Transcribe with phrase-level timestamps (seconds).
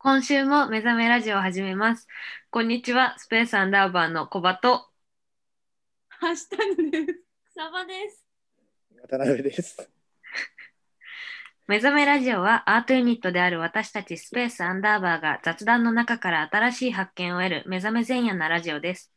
[0.00, 2.06] 今週も目覚めラジオを始めます。
[2.50, 4.86] こんにちは、スペースアンダーバーのコバと。
[6.08, 7.06] はしたにです。
[7.52, 8.24] サバです。
[9.02, 9.90] 渡辺です。
[11.66, 19.12] 目覚めラジオはアートユニットである私たちスペースアンダーバーが雑談の中から新しい発見を得る目覚め前夜なラジオです。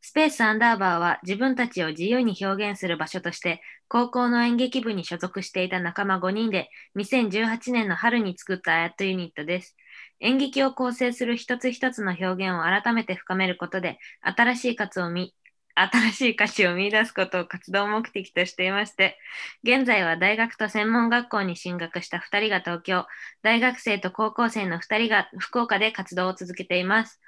[0.00, 9.76] スペースアンダーバーは自分たちを自由に表現する場所として高校の演劇部に所属していた仲間5人で2018年の春に作ったアートユニットです。
[10.20, 15.34] 演劇を構成する一つ一つの表現を改めて深めることで新しい価値を見
[15.74, 19.18] 新しい価値を見出すことを活動目的としていまして
[19.62, 23.04] 現在は大学と専門学校に進学した2人が東京
[23.42, 27.20] 大学生と高校生の2人が福岡で活動を続けています、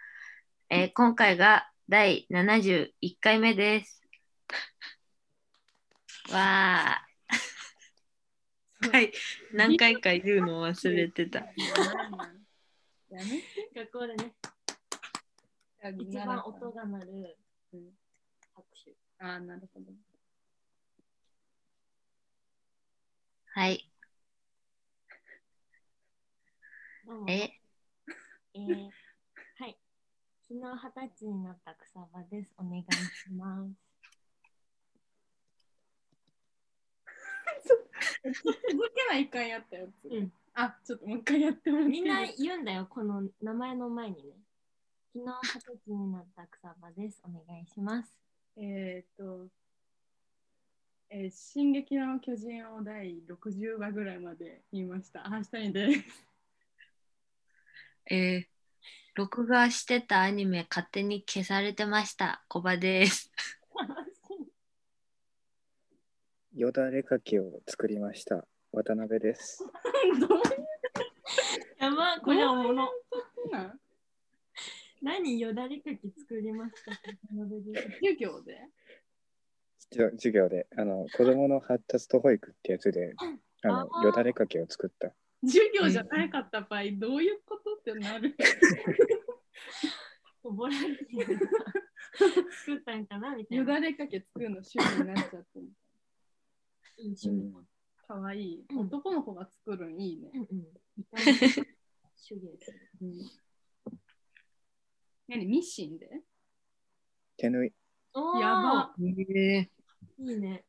[0.70, 4.02] えー今回が第71回目です。
[6.30, 8.92] わー。
[8.92, 9.12] はい。
[9.54, 11.46] 何回か言うの忘れてた。
[13.10, 14.34] 学校でね、
[15.98, 17.38] 一番音が鳴る
[17.72, 17.80] うん
[18.54, 18.94] 拍手。
[19.18, 19.92] ああ、なるほど。
[23.54, 23.90] はい
[27.26, 27.50] え？
[28.54, 28.90] えー、
[29.56, 29.78] はい。
[30.46, 32.52] 昨日二十歳になった草場です。
[32.58, 33.72] お願いします。
[38.44, 40.08] 続けないかんやったやつ。
[40.08, 44.22] うんあ、ちょっともう一回やってもらっていいみんな言うんだよ、この名前の前にね。
[45.14, 47.22] 昨日二十歳になった草場です。
[47.24, 48.12] お願いします。
[48.56, 49.46] えーっと、
[51.10, 55.32] えー進撃の巨人を第60話ぐらいまで言いました。
[55.32, 56.00] あ、したにです。
[58.10, 58.44] えー
[59.14, 63.32] 録画してたアニメ勝手に消されてましたコバです
[66.54, 68.46] よだれかけを作りました。
[68.72, 69.64] 渡辺です。
[71.78, 72.86] やば、これおもろ。
[73.10, 73.56] こと？
[73.56, 73.80] なん
[75.00, 76.92] 何よだれかき作りました？
[78.00, 78.60] 授業で？
[79.90, 83.14] 授業であの子供の発達と保育ってやつで
[83.62, 85.14] あのよだれかけを作った。
[85.42, 88.36] 授業じゃなかった場合、どういうことってなる
[90.42, 91.38] ボランティアで
[92.50, 93.34] 作ったんかな？
[93.36, 93.62] みたいな。
[93.64, 95.66] よだれかけ作るの趣味になっちゃってる。
[96.96, 97.54] いい趣味。
[98.08, 98.64] かわいい。
[98.70, 100.30] うん男の子が作るんいいね。
[100.32, 100.58] うんうん。
[103.02, 103.18] うん、
[105.28, 105.46] 何？
[105.46, 106.22] ミシンで？
[107.36, 107.72] 手縫い。
[108.40, 108.94] やば。
[108.98, 109.04] え
[110.18, 110.64] いいね。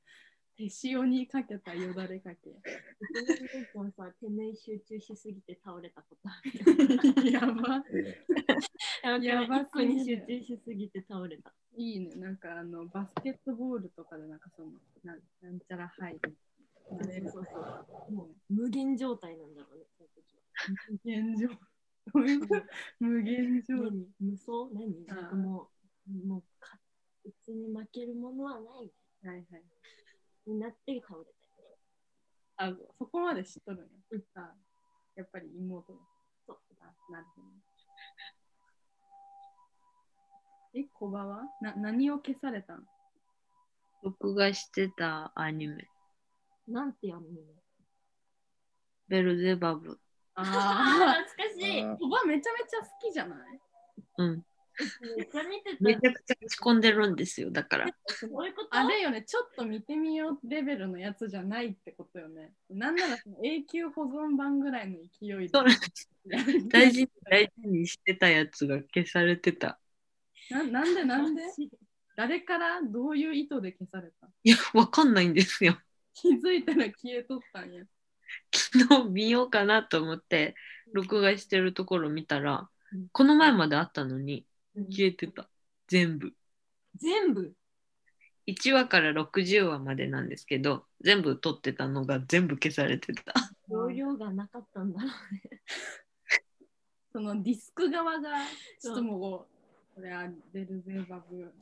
[0.58, 2.38] 手塩にかけたよだれかけ。
[4.20, 7.32] 手縫い集中しすぎて倒れたことある。
[7.32, 7.82] やば。
[9.02, 11.54] ややば一個に集中しすぎて倒れた。
[11.78, 12.16] いいね。
[12.16, 14.72] なんかあのバスケットボールとかでなんかその
[15.06, 16.36] なんなんちゃら入る。
[16.96, 17.80] なれるそうそうそ
[18.10, 18.14] う。
[18.14, 20.42] もう無限状態なんだろうね、その時は。
[20.90, 21.48] 無限状。
[22.14, 22.64] どういうこと
[23.00, 23.76] 無限状。
[23.78, 25.06] 何無双何？
[25.10, 25.72] あーなんかも
[26.08, 26.80] う、もうか、
[27.26, 28.92] うちに負けるものはない
[29.28, 29.64] はいはい。
[30.48, 31.26] になって倒れ
[32.58, 32.66] た。
[32.66, 34.00] あ、そこまで知っとるんや。
[34.12, 34.56] うんあ
[35.16, 36.00] やっぱり妹だ。
[36.48, 36.60] そう。
[36.80, 37.48] あ、なるほど。
[40.74, 41.44] え、小バは？
[41.62, 42.88] な何を消されたん
[44.04, 45.90] 録画してたアニメ
[46.70, 47.26] なんてやんの？
[49.08, 50.00] ベルゼバブ。
[50.36, 51.82] あああ、懐かしい。
[51.82, 53.60] あー小バめちゃめちゃ好きじゃない？
[54.20, 54.44] うん。
[55.18, 55.78] めっちゃ見てた。
[55.82, 57.88] めちゃくちゃ落ち込んでるんですよだから。
[58.08, 58.78] そういうこと？
[58.78, 62.54] あれよね、ちょっと見てみようレベルのやつじゃないってことよね。
[62.70, 65.52] なんならその永久保存版ぐらいの勢いで。
[66.70, 69.80] 大事に大事にしてたやつが消されてた。
[70.50, 71.42] ななんでなんで？
[72.16, 72.82] 誰から？
[72.82, 74.28] どういう意図で消された？
[74.46, 75.78] いやわかんないんですよ
[76.22, 77.84] 気づいたら消えとったんや。
[78.54, 80.56] 昨日見ようかなと思って
[80.94, 83.08] 録画してるところ見たらうん。
[83.12, 84.86] この前まであったのにうん。
[84.90, 85.50] 消えてた。
[85.88, 86.34] 全部。
[86.98, 87.54] 全部
[88.48, 93.34] ？1話から60話までなんですけど全部撮ってたのが全部消されてた。
[93.70, 95.62] 容量がなかったんだろうね。
[97.14, 98.30] そのディスク側が
[98.80, 99.48] ちょっとも
[99.96, 101.54] う、これはベルゼバブ。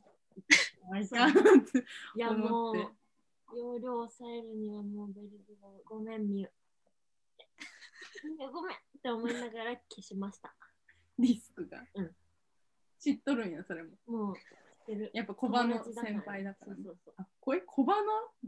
[0.89, 2.91] な いやもう、
[3.55, 6.47] 容量を抑えるにはもうベルズがごめん、ミュ。
[6.47, 6.49] い
[8.39, 10.53] やごめんって思いながら消しました。
[11.19, 11.85] ディスクが。
[11.95, 12.15] うん
[12.99, 13.91] 知っとるんや、それも。
[14.07, 14.41] もう、知っ
[14.87, 15.11] てる。
[15.13, 16.83] やっぱ小バの先輩だから、ね。
[16.83, 17.13] そうそう。
[17.17, 18.01] あ、これ小バの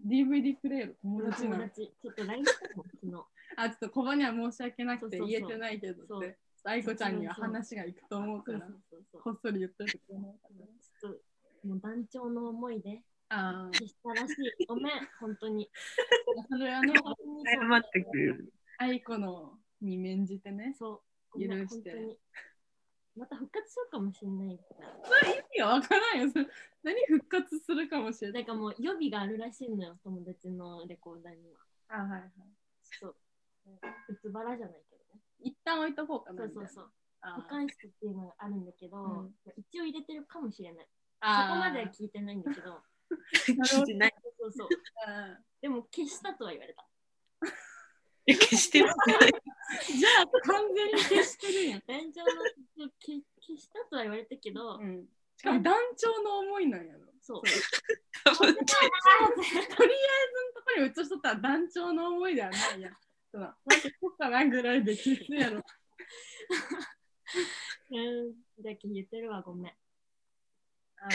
[0.07, 1.56] DVD プレイヤーの友達なの？
[1.57, 3.25] 友達、ちょっと LINE したもん、昨日。
[3.57, 9.92] あ、ちょっと小バには申し訳なくてそうそうそう言えてないけどそうって、愛子ちゃんには話がいくと思うからそう、そうそうこっそり言ってる。
[9.92, 11.13] ちょっ
[11.63, 14.66] と、もう団長の思いであ消したらしい。
[14.66, 15.70] ごめん、本当に。
[16.38, 20.76] あ、それあの、謝ってくれる愛子のに免じてね。
[20.78, 21.04] そ
[21.36, 21.40] う。
[21.40, 22.18] 許して。
[23.16, 25.00] また復活するかもしれないから。
[25.04, 26.31] それ意味がわからんよ。
[26.84, 28.34] 何復活するかもしれな。
[28.36, 31.60] ないんかもう予備があるらしいのよ、友達のレコーダーには。
[31.90, 32.31] あ、はいはい。
[32.81, 33.16] そう。
[34.08, 35.22] 別腹じゃないけどね。
[35.40, 36.44] 一旦置いとこうかな。
[36.44, 36.92] そうそうそう。
[37.22, 40.86] あ保管室っていうのがあるんだけど、うん一応入れてるかもしれない。
[40.86, 40.90] そこ
[41.22, 42.81] あまでは聞いてないんだけど、
[43.46, 44.14] 聞いてない。
[44.40, 44.68] そうそう。
[45.08, 46.86] あでも消したとは言われた。
[48.28, 48.86] 消してる？
[48.86, 51.84] じゃあ完全に消してるやん。
[51.88, 55.06] 団長の消消したとは言われたけど、うん。
[55.38, 57.00] しかも団長の思いなんやろ。
[57.22, 57.42] そう。
[57.44, 58.62] とりあえずの
[60.54, 62.98] ところに映しとったら団長の思いではないやん。
[63.32, 63.58] その、なんか
[64.02, 65.64] こなぐらいで消すやろ。
[67.92, 68.34] うん、
[68.64, 69.74] だけ言ってるわ、ごめん。
[70.98, 71.08] あ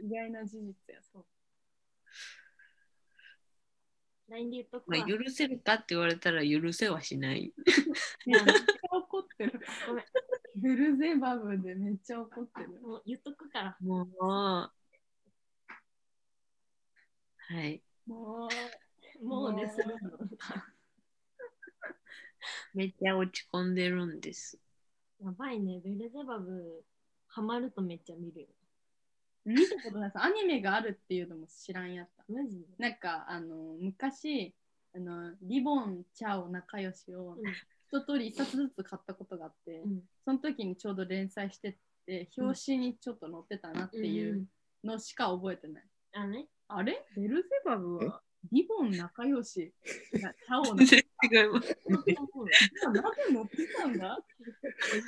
[0.00, 1.02] 意外な事実や。
[1.02, 1.26] そう。
[4.32, 5.06] LINE で言っとくまあわ。
[5.06, 7.52] 許せるかって言われたら許せはしない。
[8.26, 9.60] めっちゃ怒ってる。
[9.86, 10.04] ごめん。
[10.56, 12.80] ベルゼバブでめっちゃ怒ってる。
[12.80, 13.76] もう言っとくから。
[13.80, 14.08] もう。
[14.18, 14.70] は
[17.64, 17.82] い。
[18.06, 18.48] も
[19.20, 20.10] う、もうでするの。
[22.74, 24.58] めっちゃ落ち込んでるんです。
[25.22, 26.84] やばいね、ベルゼバブ、
[27.28, 28.48] ハマるとめっちゃ見るよ。
[29.44, 32.24] 見たことないさ、アニメがあるっていうのも知らんやった。
[32.32, 32.66] マジで？
[32.78, 34.54] なんか、あの、昔、
[34.94, 37.52] あの、リボン、チャオ、仲良しをうん。
[37.94, 40.02] 一通り一冊ずつ買ったことがあって、うん。
[40.24, 44.46] その時にちょうど連載してて、表紙にちょっと載ってたなっていう
[44.82, 45.84] のしか覚えてない。
[46.14, 47.04] あね、あれ？
[47.16, 48.22] ベルゼバブは？
[48.50, 49.72] リボン仲良し、
[50.14, 51.68] な チャオ全仲然違います。
[51.88, 52.16] なぜ
[53.32, 54.18] 載ってたんだ。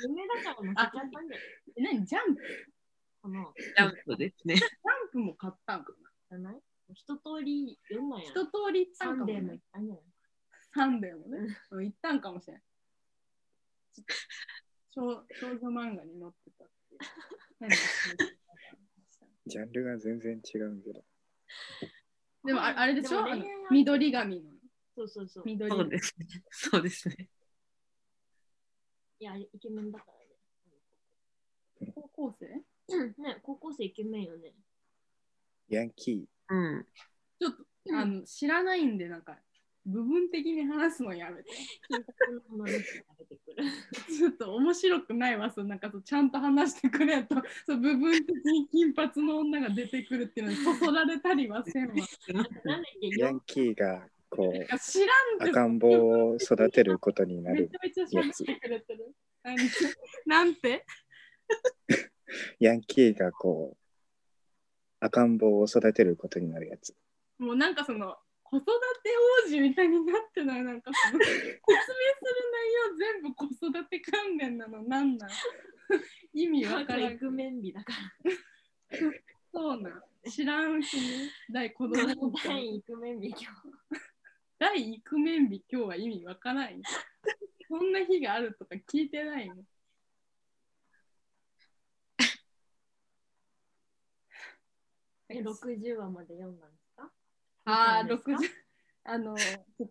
[0.07, 1.41] 夢だからっちゃったんだよ。
[1.75, 2.05] え、何？
[2.05, 2.41] ジャンプ？
[3.25, 4.53] この、ジャンプですね。
[4.55, 4.69] ジャン
[5.11, 6.61] プも買ったんかなじゃない
[6.93, 8.25] 一通り読んだんや。
[8.25, 9.63] 一通り行ったサんかも、ねンデーも行っ。
[9.73, 10.03] たんじゃない
[10.75, 11.57] サンデーもね。
[11.71, 12.63] うん行ったんかもしれない。
[13.95, 17.75] ちょっと少少女漫画に載ってたって
[19.47, 21.03] ジャンルが全然違うんけど。
[22.43, 23.21] でもああれでしょ？
[23.25, 23.35] あ
[23.71, 24.51] 緑髪の。
[24.95, 25.49] そうそうそう。
[25.49, 26.27] い緑そうですね。
[26.51, 27.29] そうですね。
[29.19, 30.05] や、イケメンだか
[31.81, 32.64] ら高校生？
[32.89, 33.13] ね。
[33.17, 34.53] ね、高校生イケメンよね。
[35.69, 36.85] ヤンキうん。
[37.39, 37.65] ちょっと、
[37.97, 39.37] あの知らないんで、なんか、
[39.85, 41.49] 部分的に話すのやめて。
[41.87, 43.63] 金髪の花の人が出てくる。
[44.17, 47.35] ちょっと面白くないわ、そうなんかそうちゃんと話してくれと、
[47.65, 51.95] そう部分的に金髪の女が出てくるっていうのにそそられたりはせんわ。
[53.17, 59.15] ヤンよキーがこう知らんって赤ん坊を育てることになるめちゃめちゃ喋ってくれてる。
[59.43, 59.55] 何？
[60.25, 60.85] なんて？
[62.59, 63.77] ヤンキーがこう
[64.99, 66.95] 赤ん坊を育てることになるやつ。
[67.37, 68.71] もうなんかその子育て
[69.45, 71.95] 王子みたいになってないなんかその説明する
[72.53, 75.29] 内容全部子育て関連なのなんなん？
[76.33, 78.99] 意味わからんイクメン日だから。
[79.53, 83.45] そうなん知らんうちに大子供の第イクメン日今日。
[84.57, 86.83] 大イクメン日今日は意味わからんよ
[87.67, 89.55] そんな日があるとか聞いてないの
[95.37, 97.11] え、60話まで読んだんですか？
[97.65, 98.55] ああ見たん60ですか？
[99.07, 99.83] あの先週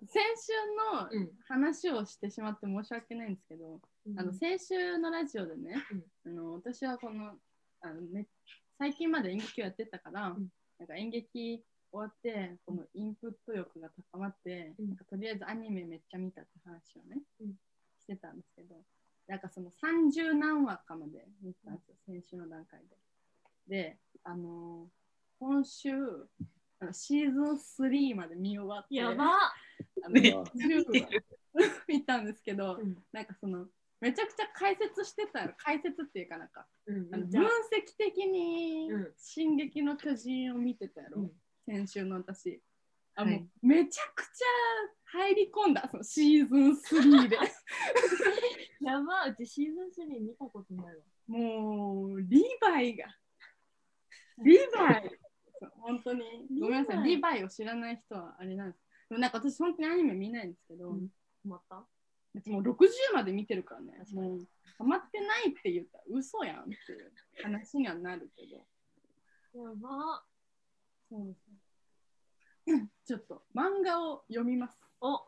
[0.92, 3.80] のうん話をしてしまって申し訳ないんですけど、
[4.16, 5.84] あの先週のラジオでね、
[6.26, 7.38] あの私はこの
[7.80, 8.26] あのめ
[8.76, 10.48] 最近まで演劇をやってたから、ん。
[10.80, 14.88] なんか演劇終わってこのインプット欲が高まって、うん。
[14.88, 17.54] なんかとりあえずアニメめっちゃ見たって話をね、うん。
[18.00, 18.74] してたんですけど
[19.28, 22.96] なんかその30何話かまで見てたんですよ、先週の段階で。
[23.68, 25.03] で、あのー
[25.38, 25.90] 今週
[26.80, 29.24] あのシーズン3まで見終わってやば。
[30.04, 30.30] あのね。
[30.30, 30.84] 10
[31.54, 32.96] 話見たんですけど、うん。
[33.12, 33.66] なんかその
[34.00, 37.44] めちゃくちゃ解説してたよ解説っていうかなんかうんあのじゃあ。
[37.44, 41.32] 分析的にうん「進撃の巨人」を見てたやろ、うん。
[41.66, 42.60] 先週の私。
[43.16, 43.38] あ、はい。
[43.38, 47.38] もうめちゃくちゃ入り込んだそのシーズン3で。
[48.82, 49.26] やば。
[49.26, 51.02] うちシーズン3見たことないわ。
[51.28, 53.06] もうリヴァイが。
[54.38, 55.23] リヴァイ
[55.80, 56.22] 本当に。
[56.60, 57.04] ごめんなさい。
[57.04, 58.80] リリヴァイを知らない人はあれなんです。
[59.08, 61.08] でもなんか私本当にアニメ見ないんですけど、うん。
[61.44, 61.76] また？
[62.46, 63.92] もう60まで見てるからね。
[64.12, 64.40] もう
[64.78, 68.56] ハマってないって言ったら嘘やんっていう話にはなるけど。
[69.62, 70.24] やば。
[71.08, 71.46] そうです
[72.66, 72.88] ね。
[73.06, 74.78] ちょっと漫画を読みます。
[75.00, 75.26] お。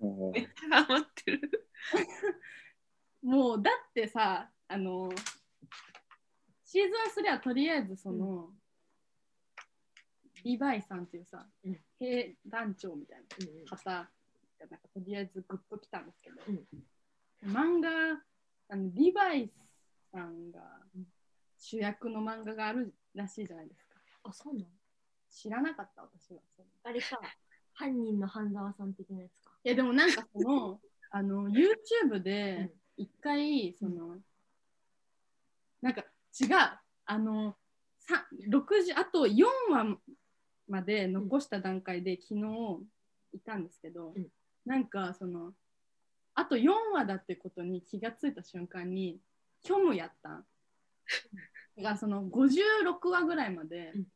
[0.00, 1.68] もうめっちゃハマってる。
[3.22, 5.10] もうだってさ、あの
[6.64, 8.50] シーズン3はとりあえずその、
[10.44, 11.78] リヴァイさんっていうさ、うん。
[11.98, 14.08] 兵団長みたいなうん方が
[14.58, 17.50] かなんかとりあえずグッときたんですけど、うん。
[17.52, 17.88] 漫画
[18.68, 19.50] あのリヴァイ
[20.12, 20.60] さんが
[21.58, 23.96] 主役の漫画があるらしいじゃないですか。
[24.24, 24.66] あ、そうなの？
[25.30, 26.40] 知らなかった私は。
[26.84, 27.20] あれか、
[27.72, 29.52] 犯人の半沢さん的なやつか。
[29.64, 30.80] いやでもなんかその
[31.10, 34.18] あの YouTube で一回その、
[35.80, 36.02] なんか
[36.40, 36.48] 違う。
[37.04, 37.56] あの
[37.98, 39.98] さ60あと4話
[40.72, 42.40] まで残した段階で昨日
[43.34, 44.26] いたんですけど、うん。
[44.64, 45.52] なんかその
[46.34, 49.20] あと4話だってことに気がついた瞬間に
[49.62, 50.46] 虚無やったん。
[51.76, 54.06] だからその56話ぐらいまで、うん。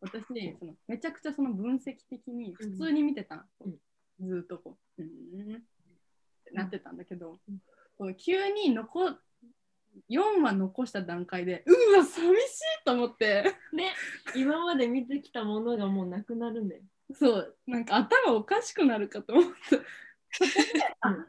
[0.00, 0.24] 私
[0.58, 3.78] そのめちゃくちゃその分析的に普通に見てたん、うん。
[4.20, 5.60] ずーっとこう、うん、っ
[6.44, 7.38] てなってたんだけど、
[8.00, 8.14] うん。
[8.16, 9.16] 急に残
[10.10, 13.54] 4話残した段階でうわ寂しいと思って。
[13.72, 13.92] ね、
[14.34, 16.82] 今まで見てきたものがもうなくなるんだよ。
[17.14, 17.56] そう。
[17.66, 19.78] なんか頭おかしくなるかと思った。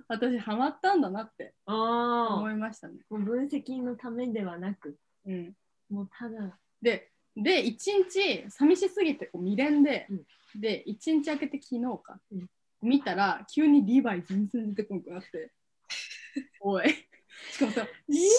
[0.07, 5.53] 私ハマったんだなってあ思いましたね、もう分析のためではなく、うん、
[5.89, 7.77] もうただ、でで1
[8.09, 10.25] 日寂しすぎてこう未練で、うん。
[10.59, 12.47] で1日空けて昨日か、うん。
[12.81, 15.51] 見たら急にリヴァイ全然出てこなくなって。
[16.61, 17.06] おい
[17.51, 17.87] しかもさ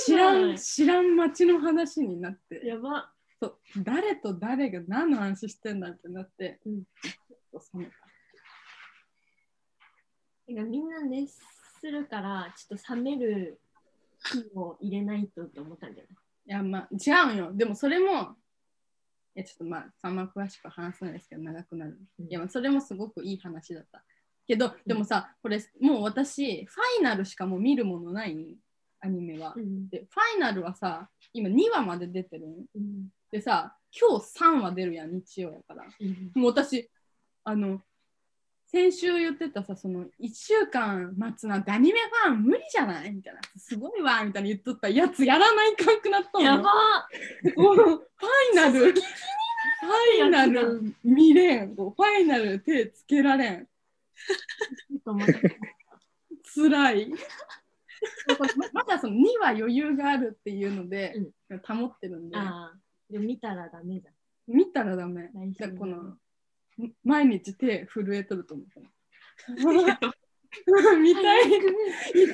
[0.04, 2.66] 知らん知らん街の話になって。
[2.66, 3.12] やば。
[3.40, 6.82] そう誰と誰が何の話してんだってなって、うん。
[7.74, 7.86] 冷
[10.48, 11.34] めかみんな熱
[11.80, 13.60] するから、ちょっと冷める
[14.24, 16.12] 火を入れないとって思ったんじゃない？
[16.46, 17.50] いやまあ違うんよ。
[17.52, 22.26] でもそれもいやちょっとまああんま詳しく話せないですけど長くなる、うん。
[22.26, 24.02] いやまあそれもすごくいい話だった。
[24.46, 28.56] けどでもさこれもう私ファイナルしかもう見るものない
[29.00, 29.88] アニメは、うん。
[29.88, 32.66] でファイナルはさ今2話まで出てるん？
[32.74, 33.08] うん。
[33.30, 36.30] でさ今日3話出るやん日曜やからうん。
[36.34, 36.90] もう私
[37.44, 37.80] あの
[38.70, 43.12] 先週言ってたさその1週間待つなんてアニメファン無理じゃない？
[43.12, 46.70] みたいなすごいわみたいな言っとったやつやらないかんくなったのよやば
[47.42, 47.52] ファ
[48.52, 53.68] イナル、ファイナル見れん、こうファイナル手つけられん。
[56.44, 57.10] つらい。
[58.72, 61.14] まだその2は余裕があるっていうので、
[61.66, 62.78] 保ってるんで、ああ、
[63.10, 64.14] でも見たらダメじゃん。
[64.46, 65.30] 見たらダメ。
[65.58, 66.16] だこの
[67.04, 68.66] 毎日手震えとると思う。
[70.98, 71.52] 見たい、い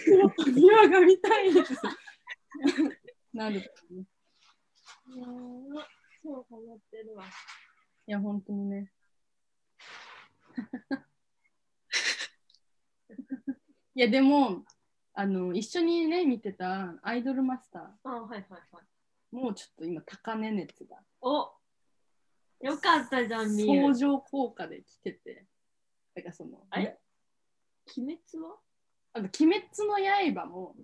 [0.00, 1.74] つも2話が見たいです。
[3.32, 3.62] なる、いい
[5.18, 5.84] やー
[6.22, 7.24] そうハマってるわ。
[8.06, 8.92] や、本当にね。
[13.94, 14.64] いや、でも、
[15.14, 19.34] あの、一緒にね、見てたアイドルマスター、あはいはいはい。
[19.34, 21.52] もうちょっと今、高値熱がお
[22.60, 23.82] よかったじゃん、みゆ。
[23.82, 25.46] 相乗効果で来てて、
[26.14, 26.98] だからその、あれ？
[27.96, 28.56] 鬼滅は？
[29.12, 30.74] あの鬼滅の刃も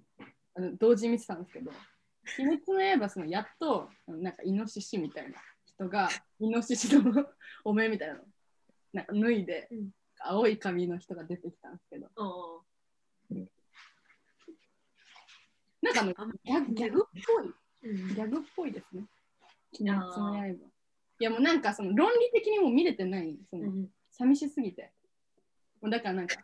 [0.54, 1.72] あの同時に見てたんですけど、
[2.38, 6.08] 鬼滅の刃、そのやっと、なんかイノシシみたいな人が、
[6.38, 7.26] イノシシの
[7.64, 8.20] お面みたいなの、
[8.92, 9.90] なんか脱いで、うん。
[10.22, 12.62] 青い髪の人が出てきたんですけど、お
[15.82, 19.04] なんかあのあギャグギャグっぽい、うんギャグっぽいですね。
[19.80, 20.46] 鬼滅の刃。
[20.48, 24.92] いやもうなんかその論理的にも見れてない、そのうん寂しすぎて。
[25.80, 26.36] もうだからなんか、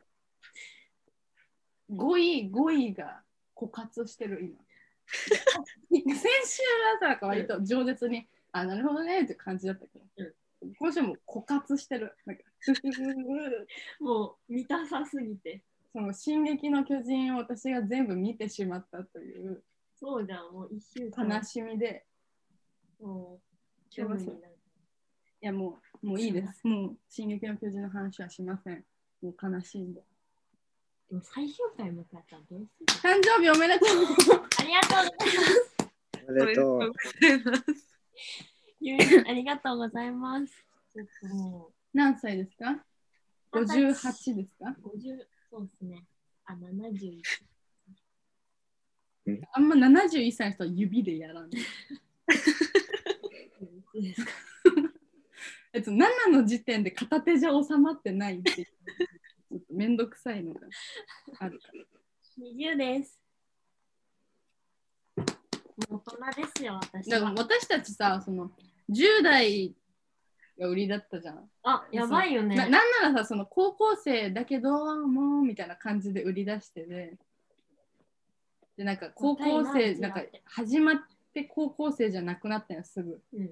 [1.90, 3.22] 5位、5位が
[3.54, 4.56] 枯渇してる今。
[5.06, 10.32] 先週はさ、なんか割と饒舌に、あ、なるほどねって感じだったけど、
[10.78, 12.16] 今週もう枯渇してる。
[12.24, 12.42] なんか
[14.00, 15.62] もう見たさすぎて。
[15.96, 19.62] その進撃の巨人を私が全部見てしまったという
[19.98, 21.26] そうじゃん、もう一週間。
[21.26, 22.04] 悲しみで、
[23.00, 24.58] もう、興味になる。
[25.40, 26.66] いやもう、もういいです。
[26.66, 28.84] もう進撃の巨人の話はしません。
[29.22, 30.02] もう悲しいんで。
[31.08, 32.86] でも最終回迎えたらどうする？
[33.02, 33.88] 誕生日おめでとう
[34.58, 35.76] ありがとうございます。
[36.28, 36.72] おめでとう。
[36.74, 36.90] ござい
[37.42, 37.98] ます。
[38.80, 40.52] ゆうりありがとうございます。
[40.92, 42.84] ちょっとも何歳ですか？
[43.54, 45.26] う、?58 ですか？50、
[45.56, 46.04] そうですね。
[46.44, 47.22] あ、71。
[49.52, 51.46] あんま71歳の人は指でやらん。
[51.46, 51.50] い
[53.90, 54.30] つですか？
[55.72, 58.66] えっと、7の時点で片手じゃ収まってないっていう。
[58.66, 60.60] ちょっとめんどくさいのが
[61.38, 61.84] あるから。
[62.38, 63.18] 20です。
[65.88, 67.36] もう大人ですよ、私だからは。
[67.38, 68.50] 私たちさ、その
[68.90, 69.74] 10代
[70.58, 71.50] が売りだったじゃん。
[71.62, 72.56] あ、やばいよね。
[72.56, 77.16] ななんならさ、その高校生だけど、もうみたいな感じで売り出してで、
[78.76, 80.96] で、なんか高校生、ななんか始まっ
[81.32, 83.20] て高校生じゃなくなったよ、すぐ。
[83.34, 83.50] うん。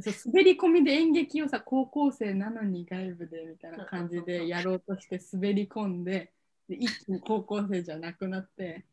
[0.00, 6.32] そう滑り込みで演劇をさ高校生なのに外部でみたいな感じでやろうとして滑り込んで
[6.68, 8.84] で一気に高校生じゃなくなってで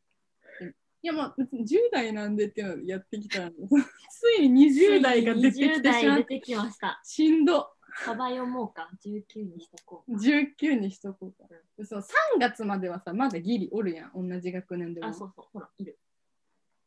[1.04, 3.52] いやまあ別に10代なんでっていうのをやってきたら
[4.10, 7.02] ついに20代が出てき20てしまってきました。
[7.04, 8.90] しんど幅読もうか。
[9.04, 10.20] 19にしとこうか。
[10.20, 15.46] 19にしとこうかでそう3月まではさまだギリおるやん同じ学年でもあ、そうそう。
[15.52, 15.98] ほら、いる。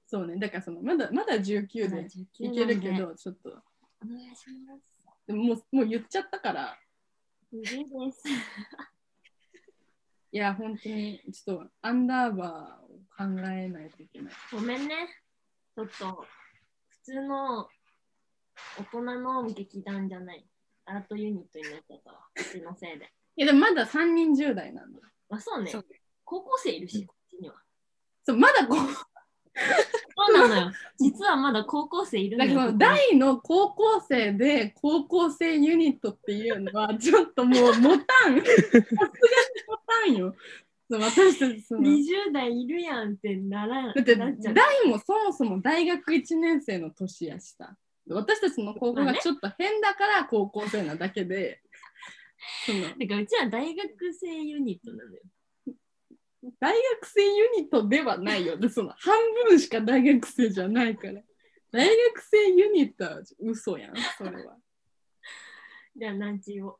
[0.06, 2.92] そうねだからそのまだまだ19でいけるけ。
[2.92, 5.02] どちょっとお願いします。
[5.26, 6.78] でももうもう言っちゃったから
[7.50, 8.22] 無理です。
[10.32, 12.83] いや本当にちょっとアンダーバーを
[13.16, 15.08] 考えないといけないごめんね。
[15.76, 16.24] ちょっと、
[16.88, 17.68] 普通の
[18.78, 20.46] 大人の劇団じゃない。
[20.86, 22.18] アートユニットになっちゃったわ。
[22.36, 23.10] うちのせいで。
[23.36, 25.86] いやでもまだ3人10代なんだよあ、そうねそう。
[26.24, 27.54] 高校生いるし、こっちには。
[28.24, 28.78] そうまだこう
[30.16, 30.72] そうなのよ。
[30.98, 32.54] 実はまだ高校生いるのよ。
[32.54, 38.84] だからそのここに大の高校生で高校生ユニットっていうのはちょっともう持たんさすがに
[39.66, 40.34] 持たんよ
[40.90, 44.54] 私たちその20代いるやんってならだってなっちゃう。
[44.54, 47.76] 大もそもそも大学1年生の年やした
[48.08, 51.62] 私たちの高校がちょっと変だから高校生なだけで、
[52.66, 52.90] その。
[52.90, 55.20] てかうちは大学生ユニットなのよ。
[56.60, 58.58] 大学生ユニットではないよ。
[58.58, 59.16] でその半
[59.48, 61.22] 分しか大学生じゃないから。
[61.72, 64.56] 大学生ユニットは嘘やんそれは。
[65.96, 66.78] じゃあ何時を。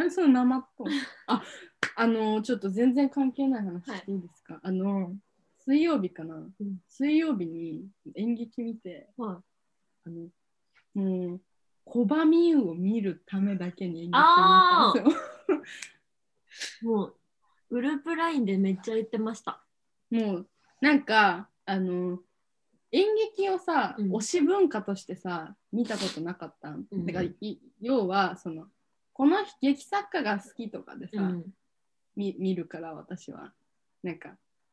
[0.00, 0.88] 何その生っとん
[1.26, 1.42] あ
[1.96, 5.12] あのちょっと全然関係ない話していいですか、あの
[5.66, 6.52] 水曜日かな、ん。
[6.88, 9.42] 水曜日に演劇見ては
[10.06, 10.28] あの
[10.94, 11.40] もう
[11.84, 15.60] コバミユを見るためだけに演劇見たんですよ。
[16.82, 16.84] い。
[16.86, 17.16] もう、
[17.68, 19.62] グループラインでめっちゃ言ってました。
[20.10, 20.48] もう
[20.80, 22.20] なんかあの
[22.90, 24.12] 演劇をさ、うん。
[24.12, 27.06] 推し文化としてさ見たことなかったん、うん。
[27.06, 28.66] だからい要はその
[29.20, 31.44] この劇作家が好きとかでさ、うん。
[32.16, 33.52] み見るから私は。
[34.02, 34.30] なんか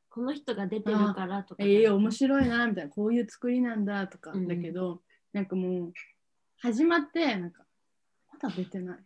[0.09, 1.65] この人が出てるからとか。
[1.65, 2.89] ええ面白いなみたいな。
[2.89, 4.47] こういう作りなんだとか、うん。
[4.47, 5.01] だけど
[5.33, 5.93] なんかもう
[6.61, 7.63] 始まってなんか
[8.31, 8.99] まだ出てない、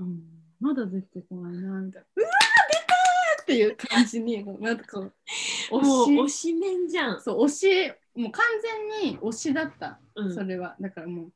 [0.00, 0.20] うん、
[0.58, 2.08] まだ出てこないなみたいな。
[2.16, 2.32] うわー
[2.72, 5.12] 出たーっていう感じに なんかこう
[5.70, 6.38] 推推し。
[6.38, 7.20] しメンじゃん。
[7.20, 8.44] そう推しもう完
[9.00, 10.34] 全に推しだった、うん。
[10.34, 10.74] それは。
[10.80, 11.32] だからもううん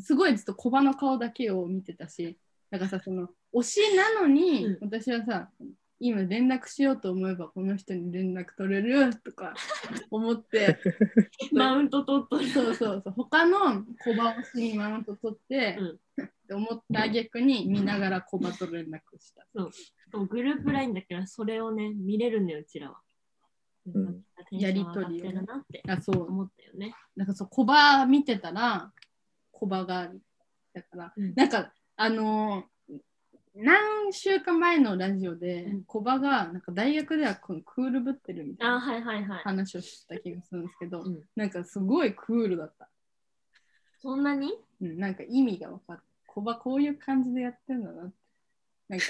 [0.00, 2.38] すごいずっと小バの顔だけを見てたし
[2.70, 5.48] だからさその推しなのに、うん私はさ
[6.02, 9.52] 今連絡しようと思えばこの人に連絡取れるとか
[10.10, 10.78] 思って
[11.52, 12.48] マウント取っとる。
[12.48, 19.46] そうそうそう他の小バ推しにマウント取って、って思った逆に見ながら小バと連絡した。
[19.52, 19.70] そ
[20.18, 23.00] うグループラインだけど、それをね、見れるのよ、うちらは。
[23.86, 26.94] うんテンション上がってるなってあそう思ったよね。
[27.14, 28.90] なんかそう、コバ見てたら、
[29.60, 30.22] コバがある。
[30.72, 33.00] だから、うんなんか、あのー
[33.52, 39.36] 何週間前のラジオでうん、コバがなんか大学ではこのクールぶってるみたいあ、な。
[39.42, 42.88] 話をした気がするんですけど、うんなんかすごいクールだった。
[44.00, 44.52] そんなに？
[44.80, 46.02] うん、なんか意味が分かった。
[46.28, 48.14] コバこういう感じでやってるんだなって。
[48.88, 49.06] なんか、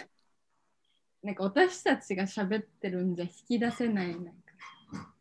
[1.22, 4.32] なんか私たちが喋ってるんじゃ引き出せない、なんか、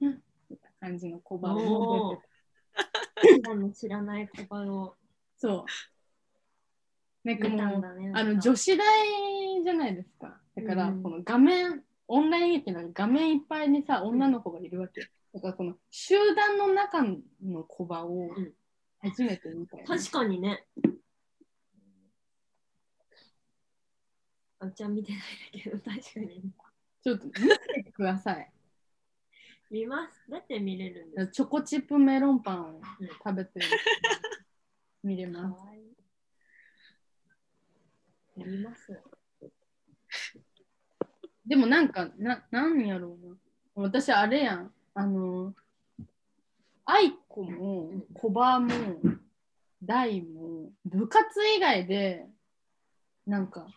[0.01, 2.17] う んみたいな感じのコバを
[3.75, 4.95] 知らない言葉を
[5.39, 5.65] そ
[7.25, 7.28] う。
[7.28, 8.12] なんかもう、だね。
[8.13, 10.39] あの女子大じゃないですか。
[10.56, 15.10] だから、うんこの画面、オンライン劇なのに画面いっぱいにさ、女の子がいるわけ。
[15.34, 18.54] だからこの集団の中のコバをうん
[19.02, 20.65] 初めて見たよね、確かにね。
[24.60, 25.21] あうちは見てないん
[25.58, 26.52] だけど、確かに。
[27.02, 28.52] ちょっと見てください。
[29.71, 30.30] 見ます。
[30.30, 31.28] だって見れるんです。
[31.28, 33.65] チョコチップメロンパンをうん食べてる。
[35.03, 35.62] 見れかます。
[35.65, 35.95] わいい。
[38.39, 39.01] やります。
[41.45, 43.38] でもなんか、な、なんやろうな。
[43.75, 44.73] 私、あれやん。
[44.93, 45.55] あの、
[46.85, 48.69] アイコもうん、コバも、
[49.81, 52.27] ダイも、部活以外で、
[53.25, 53.67] なんか、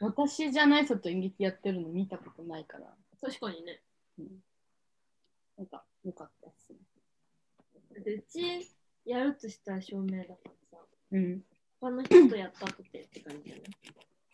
[0.00, 3.82] 私じゃない人と演劇やってるの見たことないから、確かにね。
[5.58, 6.78] なんか、よかったっすね。
[8.02, 8.70] でうち
[9.04, 10.78] やるとしたら照明だからさ、
[11.12, 11.40] うん。
[11.80, 13.64] 他の人とやったとてって感じじゃない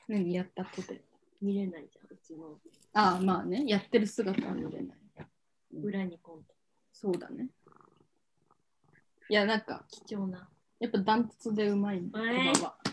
[0.09, 0.35] 何？
[0.35, 1.03] やったとて。
[1.43, 2.59] 見れないじゃん、うちの
[2.95, 4.99] ああ、まあね、やってる姿は見れない。
[5.83, 6.55] 裏にコント。
[6.93, 7.49] そうだね。
[9.29, 10.49] いや、なんか、貴重な。
[10.81, 12.77] やっぱダントツでうまいね、コバえーは。
[12.85, 12.91] あ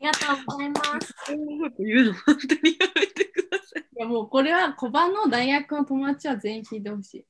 [0.00, 1.14] りがとうございます。
[1.24, 3.82] そんなこと言うの本当にやめてください。
[3.82, 7.26] いやもうこれは小バの大学の友達は全員聞いてほしい。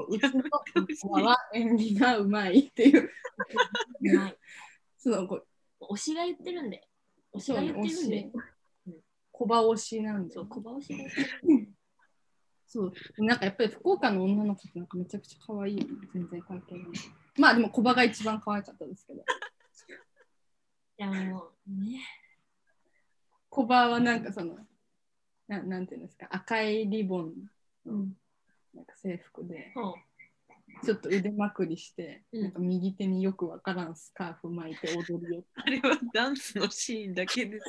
[0.00, 3.10] こううちの子は演技がうまいっていう、
[4.18, 4.36] はい。
[4.98, 5.42] そのこ
[5.92, 6.82] 推しが言ってるんで。
[7.34, 8.30] 推しが言ってるんで。
[9.32, 11.68] 小葉推しなんでそう、小葉推しが言ってる。
[12.66, 12.92] そう
[13.24, 16.84] なんかやっぱり福岡の女の子ってなんかめちゃくちゃ可愛いよね全然関係ない
[17.36, 19.24] まあでも小葉が一番可愛かったですけどい
[20.96, 21.98] やもうね。
[23.48, 24.56] 小葉はなんかその
[25.48, 27.34] ななんていうんですか赤いリボン
[27.84, 28.19] のうん。
[28.74, 29.72] なんか制服で。
[30.84, 37.66] ちょっと腕まくりして、うんなんか右手によくわからんスカーフ巻いて踊るよあれはダンスのシーンだけです。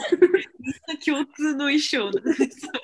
[0.59, 2.79] みんな共通の衣装なんですよね。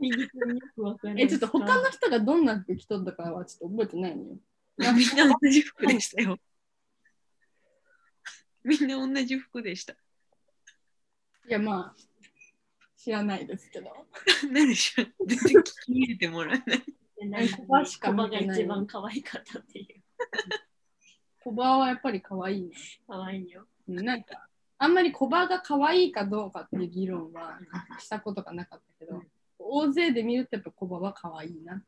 [0.00, 1.20] 右手によくわかる。
[1.20, 4.36] えちょっと他の人がどんな服着とったかはちょっと覚えてないのよ
[4.78, 6.38] みんな同じ服でしたよ。
[8.64, 9.94] みんな同じ服でした。
[9.94, 9.96] い
[11.48, 12.08] やまあ
[12.96, 13.90] 知らないですけど
[14.52, 16.84] 何でしょう全然聞き入れてもらえない。
[17.26, 19.86] なんか小葉しか見てないが一番可愛かったっていう。
[21.40, 22.70] 小葉はやっぱり可愛いね。
[23.06, 23.66] 可愛いよ。
[23.88, 24.46] うんなんか
[24.78, 27.58] あんまり小葉が可愛いかどうかっていう議論は
[27.98, 29.26] したことがなかったけど、うん。
[29.58, 31.84] 大勢で見るとやっぱ小葉は可愛いなって。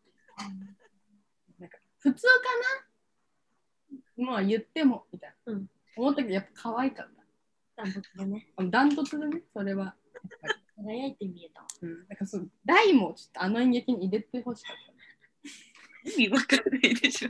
[1.59, 2.33] なんか普通か
[4.16, 4.25] な？
[4.27, 5.66] まあ言ってもみたいな、うん。
[5.97, 7.07] 思ったけどやっぱ可愛かっ
[7.77, 7.85] た。
[7.85, 8.47] ダントツでね。
[8.71, 9.95] ダントツでねそれは。
[10.77, 11.61] 輝いて見えた。
[11.61, 11.66] わ。
[11.83, 14.77] うん、なんかそう大もちょっとあの演劇に入れてほしかっ
[16.05, 17.29] 意味わかんないでしょ。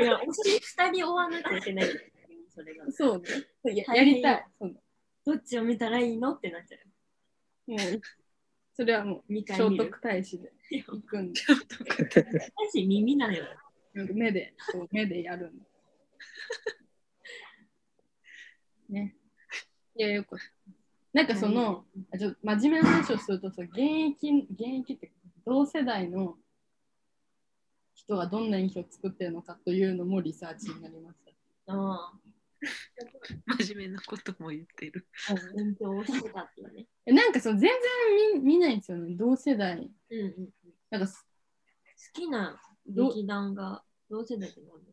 [0.00, 1.86] いや、推し二人追わなきゃいけない。
[2.54, 2.92] それがた。
[2.92, 3.22] そう
[3.64, 3.74] ね。
[3.74, 4.46] ややりたい。
[5.24, 6.34] どっちを見たらいいの？
[6.34, 6.78] ってなっちゃ
[7.68, 7.70] う。
[7.70, 8.00] もう
[8.74, 9.84] それはもう見る徳。
[9.84, 12.26] 太子で行くんで、ちょっと待って
[12.70, 13.44] 私耳なのよ。
[13.94, 15.64] 目で、そう目でやるんで。
[18.88, 19.16] ね。
[19.96, 20.36] いや、よく。
[21.12, 25.12] なんかその、あちょっと真面目な話をするとさ、現役、現役って
[25.44, 26.36] 同世代の
[28.00, 31.18] 人がどんな印象を作ってるのかというのもリサーチになりまし
[31.66, 31.72] た。
[31.72, 32.12] あ
[33.58, 35.06] 真面目なことも言ってる。
[35.28, 36.86] あ、勉強をしてたってね。
[37.06, 37.70] えなんかその全
[38.22, 39.90] 然見見ないんですよね、同世代。
[40.10, 40.74] うんうんうん。
[40.90, 41.26] なんかす
[42.14, 44.90] 好きなど劇団が同世代でもあるの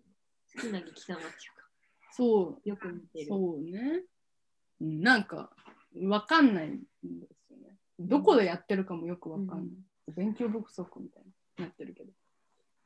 [0.53, 1.69] 好きな劇団はっていうか、
[2.11, 3.27] そう、よく見てる。
[3.27, 4.03] そうね。
[4.81, 5.55] うんなんか、
[6.03, 7.77] わかんないんですよね。
[7.99, 10.13] どこでやってるかもよくわかんない。
[10.13, 12.11] 勉強不足みたいになってるけど。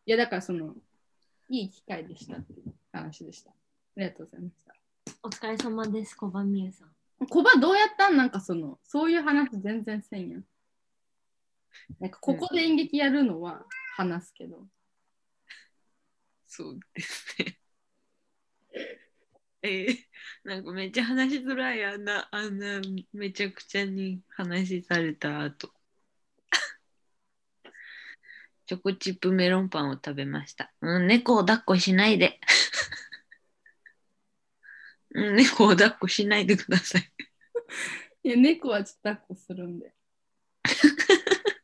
[0.05, 0.75] いや、だからその、
[1.49, 3.51] いい機会でしたっていう話でした。
[3.51, 3.53] あ
[3.97, 4.73] りがとうございました。
[5.23, 6.91] お疲れ様です、小葉美優さん。
[7.27, 10.45] コバどうやったんなんかその、そういう話全然せんやん。
[11.99, 14.65] なんかここで演劇やるのは話すけど。
[16.47, 17.59] そうですね。
[19.63, 19.97] えー、
[20.43, 22.81] なんかめっちゃ話しづらいあんな、あんな
[23.13, 25.71] めちゃくちゃに話された後。
[28.71, 30.71] チョコチップメロンパンを食べました。
[30.79, 32.39] うん、猫を抱っこしないで。
[35.13, 37.03] うん、猫を抱っこしないでください。
[38.23, 39.93] いや、猫はちょっと抱っこするんで。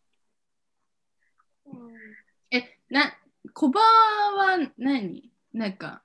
[2.52, 3.18] え、な、
[3.54, 5.32] コバは何？
[5.54, 6.04] なんか、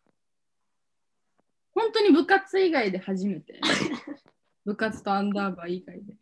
[1.73, 3.61] 本当に部活以外で初めて？
[4.65, 6.17] 部活とアンダーバー以外で。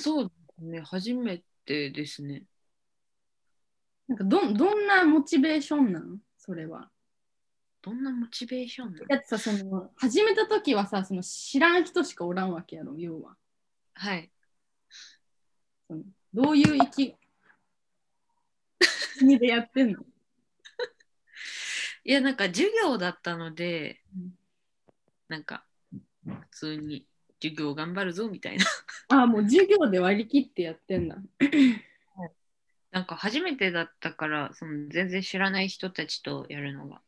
[0.00, 2.44] そうですね、初めてですね。
[4.08, 6.90] なんかど、どんなモチベーションなんそれは。
[7.82, 9.06] どんなモチベーションなの？
[9.06, 13.36] だってさ、その、始めた時はさ、その知らん人しかおらんわけやろ、要は。
[13.94, 14.30] はい。
[15.86, 16.02] その
[16.34, 17.16] どういう意気
[19.38, 20.02] でやってんの？
[22.04, 24.30] いや、なんか授業だったのでうん、
[25.28, 25.64] なんか
[26.24, 27.06] 普通に
[27.42, 28.64] 授業頑張るぞみたいな。
[29.08, 31.16] ああ、もう授業で割り切ってやってんだ。
[32.90, 36.96] なんか初めてだったから、その全然知らない人たちとやるのが。
[36.96, 37.00] だ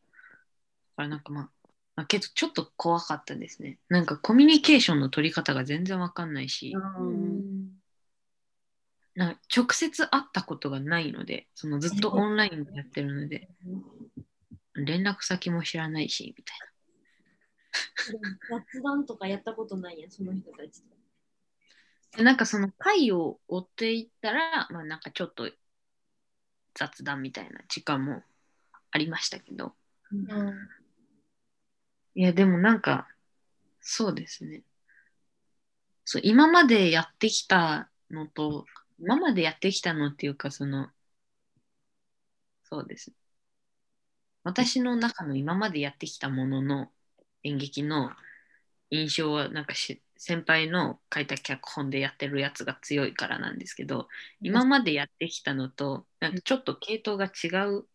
[0.97, 1.51] からなんかまあ、
[1.97, 3.79] まあ、けどちょっと怖かったですね。
[3.89, 7.81] なんかコミュニケーションの取り方が全然わかんないし、うん
[9.15, 13.49] な直接会ったことがないので、そのずっとオンラインでやってるので、
[14.75, 16.59] 連絡先も知らないし、みたい
[18.49, 18.63] な。
[18.63, 20.97] 雑談とかやったことないやん、その人たちと。
[22.17, 25.51] でなんかその回を追っていったら、まあなんかちょっと
[26.81, 28.23] 雑談みたいな時間も
[28.91, 29.75] ありましたけど、
[32.15, 33.07] いやでもなんか、
[33.83, 34.63] そうですね。
[36.07, 38.65] そう今までやってきたのと、
[38.99, 40.89] 今までやってきたのっていうか、その、
[42.63, 43.13] そうです。
[44.43, 46.91] 私の中の今までやってきたものの
[47.43, 48.11] 演劇の
[48.89, 54.07] 印象はなんかし先輩の書いた脚本でやってるやつが強いからなんですけど
[54.43, 57.87] 今までやってきたのとなんかちょっと系統が違う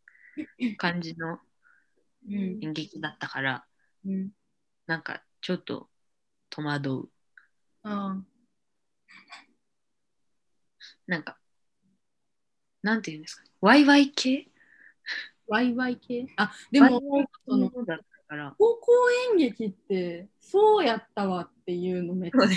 [0.78, 1.40] 感じの
[2.28, 2.60] うん。
[2.60, 3.66] 演劇だったから、
[4.04, 4.32] うん。
[4.88, 5.90] なんかちょっと
[6.50, 7.10] 戸惑う。
[7.84, 8.18] あ
[11.06, 11.38] なんか、
[12.82, 14.48] なんていうんですか、ワイワイ系？
[15.48, 16.26] ワイワイ系？
[16.36, 17.00] あでも
[17.48, 18.04] その系だった
[18.36, 18.92] から、高校
[19.32, 22.56] 演劇ってそうやったわっていうのめっちゃね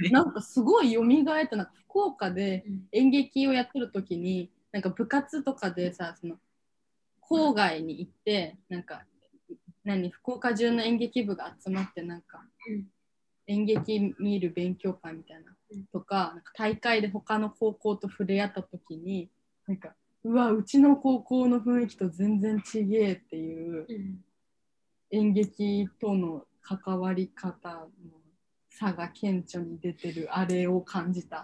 [0.00, 0.10] ね。
[0.10, 2.82] なんかすごい蘇ったな福岡でうん。
[2.92, 6.36] 演劇をやってる時になんか部活とかでさその
[7.22, 9.04] 郊外に行ってなんか
[9.84, 12.86] 何福岡中の演劇部が集まってなんか、うん。
[13.48, 15.86] 演劇見る勉強会みたいな、うん。
[15.86, 19.30] とかなんか大会で他の高校と触れ合った時に
[19.66, 24.20] なんかうわうちの高校の雰囲気と全然違えっていううん
[25.16, 27.88] 演劇との関わり方の
[28.68, 31.42] 差が顕著に出てるあれを感じた。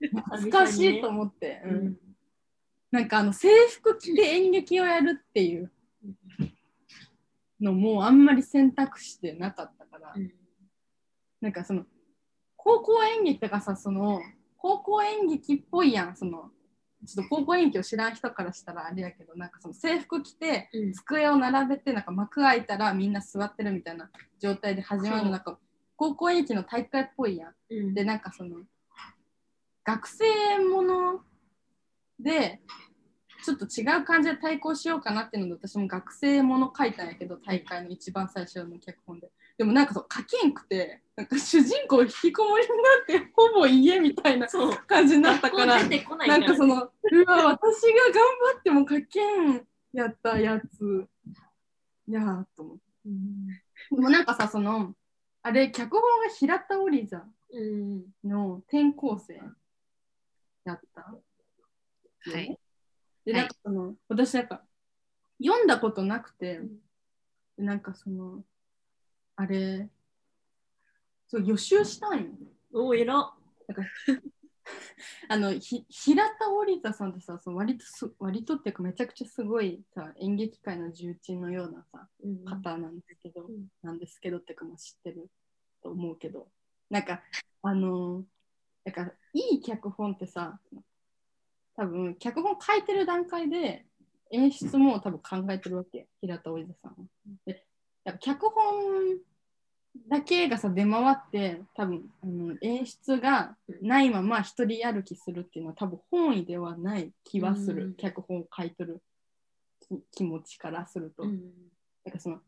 [0.00, 1.86] 懐かしいと思って、ううん。
[1.88, 1.96] ん
[2.90, 5.72] なんかあの制服着て演劇をやるっていう
[7.60, 10.32] のもあんまり選択してなかったから、うん。
[11.40, 11.84] なんかその
[12.56, 14.20] 高校演劇とかさその
[14.56, 16.50] 高校演劇っぽいやんその
[17.06, 20.92] ちょっと高校演劇を知らん人からしたらあれやけどなんかその制服着てうん。
[20.92, 24.10] 机を並べてなんか幕開いたらみんな座ってるみたいな
[24.40, 25.58] 状態で始まるなんか
[25.96, 27.54] 高校演劇の大会っぽいやん。
[27.70, 27.94] うん。
[27.94, 28.56] でなんかその
[29.84, 30.24] 学生
[30.68, 31.20] もの
[32.20, 32.60] で
[33.44, 39.30] ちょっと違う感じで対抗しようかなっていうので私も学生もの書いたんやけど大会の一番最初の脚本で。
[39.58, 42.74] でもなんかそう書けんくてなんか主人公引きこもりにな
[43.20, 44.76] ってほぼ家みたいなそう。
[44.86, 45.78] 感じになったから
[46.26, 46.44] なん。
[46.44, 51.06] かそのうわ私が頑張っても書けんやったやつ。
[52.08, 52.82] いやーと思って。
[53.06, 54.94] うんでもなんかさその
[55.42, 58.04] あれ脚本が平田織座うん。
[58.24, 59.40] の転校生
[60.64, 61.02] やった。
[61.02, 61.20] は
[62.38, 62.58] い。
[63.24, 63.40] で、はい。
[63.42, 64.62] なんかその、私なんか
[65.44, 66.68] 読んだことなくてうん、
[67.58, 68.42] でなんかその、
[69.36, 69.88] あれ、
[71.32, 72.30] そう予習したんよ。
[72.74, 73.34] お偉っ
[75.30, 85.30] あのひ平田織田さんってさそう割とす割とっていうかめちゃくちゃすごいさ演劇界の重鎮のようなさうん方なんですけど、うんなんですけどっていうかもう知ってる
[85.82, 86.50] と思うけど
[86.90, 87.22] なんか
[87.62, 88.24] あのー
[88.84, 90.60] なんかいい脚本ってさ
[91.76, 93.86] 多分脚本書いてる段階で
[94.32, 96.96] 演出も多分考えてるわけ平田織田さんは。
[97.46, 97.64] で
[98.04, 99.18] やっぱ脚本
[100.08, 107.94] だけがさ出回って多分あの演出がないまま一人歩きするっていうのは多分本意ではない気はする、うん。
[107.94, 109.02] 脚本を書いてる
[109.80, 111.24] き気持ちからすると。
[111.24, 111.40] うん。
[112.04, 112.38] なんかその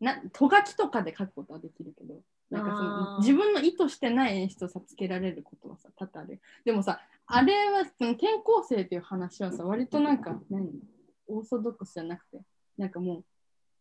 [0.00, 2.14] なとがきとかで書くことはできるけど
[2.50, 6.40] なんかその自分の意図してない演出をさつけられることはさ多々ある。
[6.64, 10.70] でもさあれはその転校生っていう話はさ割となんか何？
[11.26, 12.40] オーソドックスじゃなくて
[12.76, 13.24] なんかもう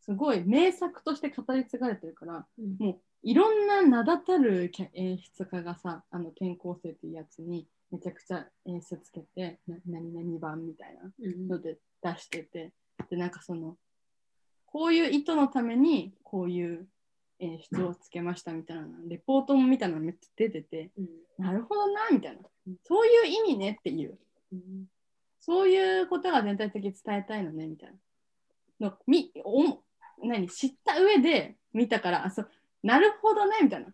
[0.02, 2.78] すごい名作として語り継がれてるからうん。
[2.80, 12.72] もういろんな名だたる演出家がさあの転校生っていうやつにめちゃくちゃ演出つけてな何々版みたいなうんので出してて
[13.10, 13.76] でなんかその
[14.66, 16.88] こういう意図のためにこういう
[17.40, 21.08] 演出をつけましたみたいなレポートもみたいなのめっちゃ出ててうん。
[21.40, 22.42] なるほどなみたいな。
[22.84, 24.20] そういう意味ねっていう。
[24.52, 24.86] うん。
[25.40, 27.94] そういうことが全体的に伝えたいのねみたい
[28.80, 28.90] な。
[28.90, 29.80] のみお
[30.23, 32.49] 何知った上で見たからあそう
[32.84, 33.88] なるほどねみたいな。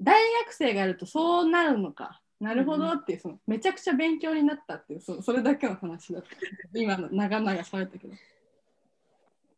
[0.00, 2.20] 大学生がやるとそうなるのか。
[2.40, 6.28] なるほどっていう、そのめちゃくちゃ勉強になったっていうそそれだけの話だった。
[6.74, 8.14] 今の長々喋ったけど。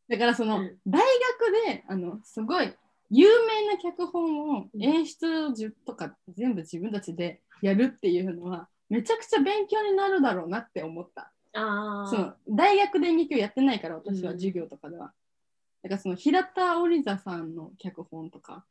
[0.06, 2.74] だからその、大学であのすごい
[3.10, 11.33] 有名な脚本を演出とか全部自分たちでやるっていうのはめちゃくちゃ勉強になるだろうなって思った。
[11.54, 15.12] あその大学で演劇をやってないから私はうん授業とかでは。
[15.82, 18.64] だからその平田織座さんの脚本とか。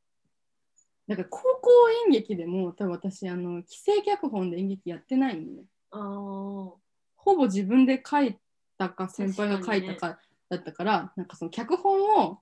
[1.07, 1.69] だから高校
[2.07, 5.63] 演劇でも多分私あの既成脚本で演劇やってないのね。
[5.91, 6.71] あー
[7.15, 8.37] ほぼ自分で書い
[8.77, 10.19] たか先輩が書いたか
[10.49, 12.39] だったからなんかその脚本を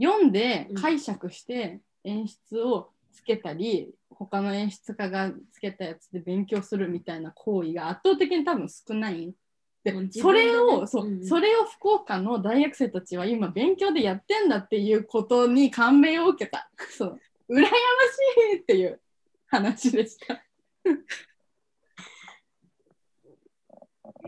[0.00, 9.34] 読んで解釈して演出をつけたり、他の演出家がつけたやつで勉強するみたいな行為が圧倒的に多分少ない。
[10.10, 16.70] それを、そううんそれを福岡の大学生たちは今勉強でやってんだっていうことに感銘を受けた。
[16.90, 17.72] そう羨まし
[18.54, 19.00] いっていう
[19.46, 20.42] 話でした。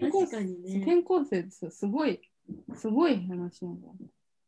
[0.01, 0.79] 確かにね。
[0.79, 2.21] 転校生ですすごい
[2.75, 3.88] すごい話なんだ。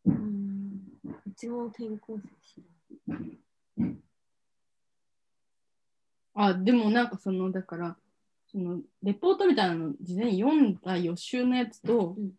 [0.07, 0.81] うん
[1.27, 2.63] うちも転校生知
[3.09, 3.39] らん。
[6.35, 7.97] あでもなんかそのだから
[8.51, 12.33] そのレポートみたいなの事前に読んだ予習のやつと、うん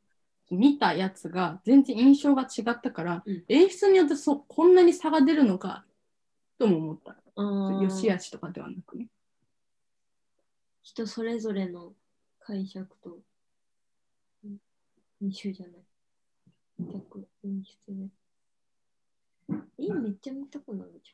[0.53, 5.85] 見たやつが全然印象が違ったから、うん演出によってそこんなに差が出るのか
[6.59, 7.15] とも思った。
[7.81, 9.07] よしあしとかではなくね。
[10.83, 11.93] 人それぞれの
[12.41, 13.19] 解釈と、
[14.43, 14.57] うん
[15.21, 15.75] 二種じゃない。
[16.81, 18.09] 逆、演出で。
[19.79, 21.13] え、めっちゃ見たくなるじ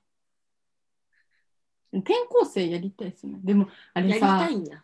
[1.99, 3.39] 転校生やりたいですね。
[3.43, 4.09] でもあゃん。
[4.09, 4.83] やりれさたいんだ。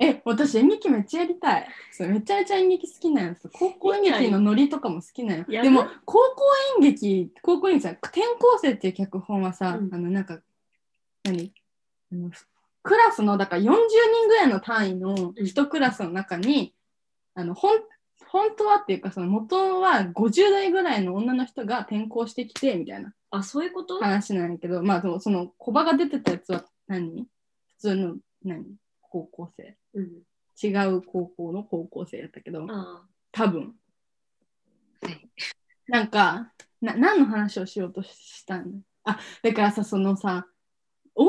[0.00, 1.68] え、私演劇めっちゃやりたい。
[1.90, 3.48] そうめちゃめちゃ演劇好きなんです。
[3.52, 5.44] 高校演劇のノリとかも好きなんよ。
[5.48, 6.44] やるでも高校
[6.80, 9.92] 演劇、高校演劇さ、転校生っていう脚本はさ、うん。
[9.92, 10.38] あのなんか、
[11.24, 11.52] 何？
[12.12, 12.30] あの
[12.84, 16.74] クラスの、だから40人ぐらいの単位の一クラスの中に、
[17.34, 17.80] あの、ほん
[18.28, 23.98] 本当はっていうか、その元は50代ぐらいの女の人が転校してきて、みたいなあ、そういうこと？
[23.98, 27.26] 話なんやけど、まあ、その、その、小バが出てたやつは何？
[27.66, 28.64] 普通の、何？
[29.10, 29.76] 高校生。
[29.94, 30.22] うん。
[30.60, 33.74] 違う高校の高校生やったけど、あ多分
[35.02, 35.28] はい。
[35.86, 38.80] なんか、な何の話をしようとしたん？
[38.80, 40.46] だあ、だからさ、そのさ、
[41.14, 41.26] 大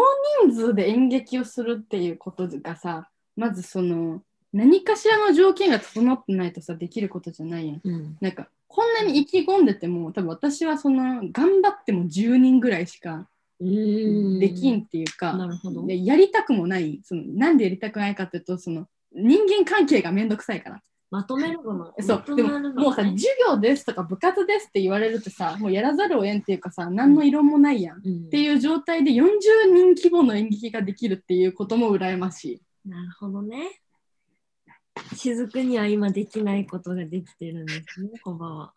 [0.48, 7.76] 人数で演劇をするっていうことがさ、まずその、何かしらの条件が整ってないとさ、できることじゃないやん。
[7.78, 7.82] あ。
[7.84, 8.18] うん。
[8.20, 13.28] なんか、こんなに意気込んでても、多分私はその、頑張っても10人ぐらいしか。
[13.60, 15.86] できんっていうか、なるほど。
[15.86, 21.94] でやりたくもないそのなんでやりたくないかっていうとその人間関係がめんどくさいからまとめるのも。
[22.00, 29.24] そうでももうさ授業ですとか部活ですって言われるとさもうやらざるを得んっていうかさ何の異論もないやん、っうん、ていう状態で40
[29.74, 33.82] 人規模の演劇ができるっていうことも羨ましいなるほどね。
[35.16, 38.74] 雫には今できないことができてるんですね、コバは。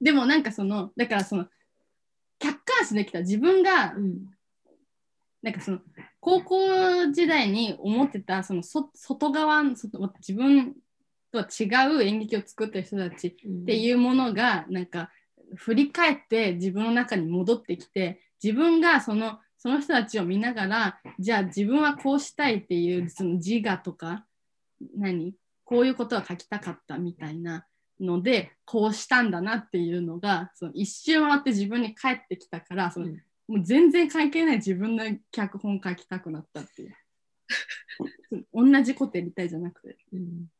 [0.00, 1.46] でもなんかそのだからその
[2.78, 3.20] 客観視できた。
[3.20, 4.26] 自分がうん。
[5.40, 5.78] なんかその
[6.18, 10.74] 高校時代に思ってたそのそ外側外自分
[11.30, 15.10] とは違う演劇を作ってる人たちうん、っていうものがなんか
[15.54, 24.24] 振り返って自分の中に戻ってきて自分がそのその人たちを見ながらじゃあ自分はこうしたいっていうその自我とか
[24.96, 25.34] 何？
[25.62, 27.64] こういうことは書きたかったみたいな
[28.00, 36.96] のでこうしたんだなっていうのがその一周回って自分に返ってきたからその、うんもう全然関係ない自分の脚本書きたくなったっていう
[38.52, 40.50] 同じことやりたいじゃなくてうん。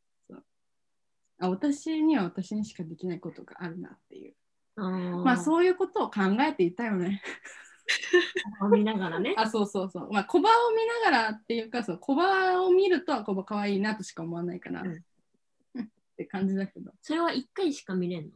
[1.40, 4.34] あ私には私にしかできないことがあるなっていう
[4.76, 7.22] まあそういうことを考えていたよね。
[8.70, 9.34] 見ながらね。
[9.38, 10.12] あそうそうそう。
[10.12, 15.04] まあ小バを見ながらっていうかそう小バを見ると小バ可愛いなとしか思わないから、うんうん
[16.18, 16.90] って感じだけど。
[17.00, 18.30] それは1回しか見れんの？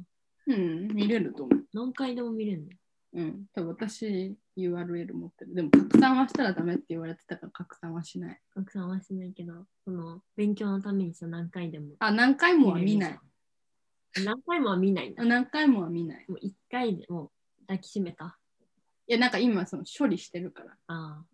[0.47, 1.65] うん見れると思う。
[1.73, 2.69] 何回でも見れんの？
[3.15, 5.55] うん多分私 URL 持ってる。
[5.55, 8.41] でも拡散はしたらダメって言われてたから拡散はしない。
[8.55, 11.97] 拡散はしないけど、その勉強のためにさ、何回でも。
[11.99, 13.19] あ何回もは見ない。
[14.25, 15.25] 何回もは見ないんだ。
[15.25, 16.25] 何回もは見ない。
[16.29, 17.31] もう1回でもう
[17.67, 18.39] 抱きしめた。
[19.09, 20.77] いやなんか今その処理してるから。
[20.87, 21.25] あ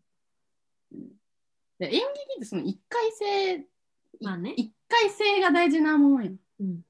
[1.78, 2.00] で演劇
[2.38, 3.66] ってその一回性、
[4.20, 6.33] まあね一回性が大事なものよ。
[6.33, 6.62] あ。
[6.62, 6.81] うん。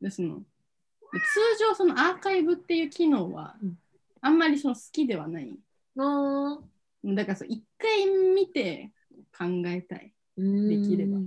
[0.00, 3.78] でそので通常そのアーカイブっていう機能は、うん
[4.20, 5.56] あんまりその好きではない。
[5.96, 6.58] あ
[7.04, 8.90] だからそう一回見て
[9.36, 10.12] 考えたい。
[10.38, 11.18] ーできれば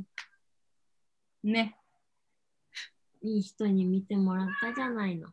[1.43, 1.77] ね。
[3.21, 5.29] いい人に見てもらったじゃないの。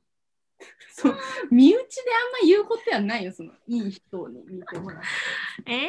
[0.93, 1.17] そう
[1.51, 2.03] 身内で
[2.43, 5.07] あんま言うことはないよ、そのいい人に見てもらって。
[5.67, 5.89] えー、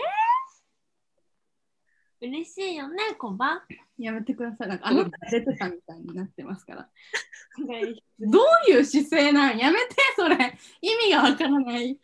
[2.21, 3.63] 嬉しいよね、コバ。
[3.97, 4.67] やめてください。
[4.67, 6.89] なんかあなたが出てたみたいになってますから。
[8.19, 9.58] どういう姿勢なん？
[9.58, 10.58] やめて、それ。
[10.82, 11.97] 意味がわからない。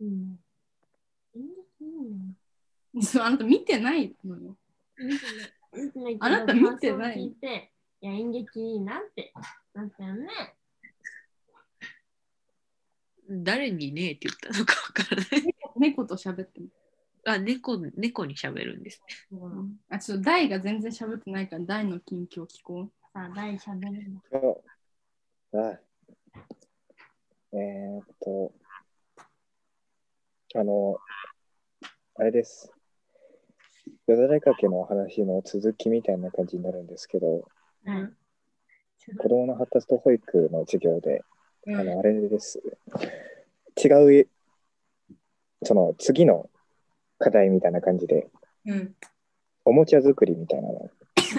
[0.00, 0.38] うん。
[3.02, 4.56] そうあなた見てないのよ。
[4.98, 7.34] 見てない見てないけどあなた見てない？
[8.06, 9.32] や、演劇いいなって
[9.74, 10.28] なったよね。
[13.30, 15.54] 誰にねえって言ったのかわからない。
[15.76, 16.68] 猫と喋っても。
[17.24, 19.38] あ、猫、猫に喋るんですね。
[19.90, 24.20] あ、ちょっと大が全然喋ってないから大の近況聞こさあ、大しゃべるの。
[24.30, 24.62] そ
[25.52, 25.78] うあ
[27.52, 28.52] えーっと、
[30.54, 30.98] あの、
[32.14, 32.70] あれです。
[34.06, 37.48] よだれかけの話の続きみたいな感じになるんですけど、
[37.88, 38.12] はい。
[39.16, 41.22] 子供の発達と保育の授業で、
[41.66, 41.76] う。
[41.78, 42.60] あの、あれです。
[43.82, 44.28] 違う、
[45.62, 46.50] その次の
[47.18, 48.28] 課題みたいな感じで、
[48.66, 48.94] うん。
[49.64, 50.90] おもちゃ作りみたいなのを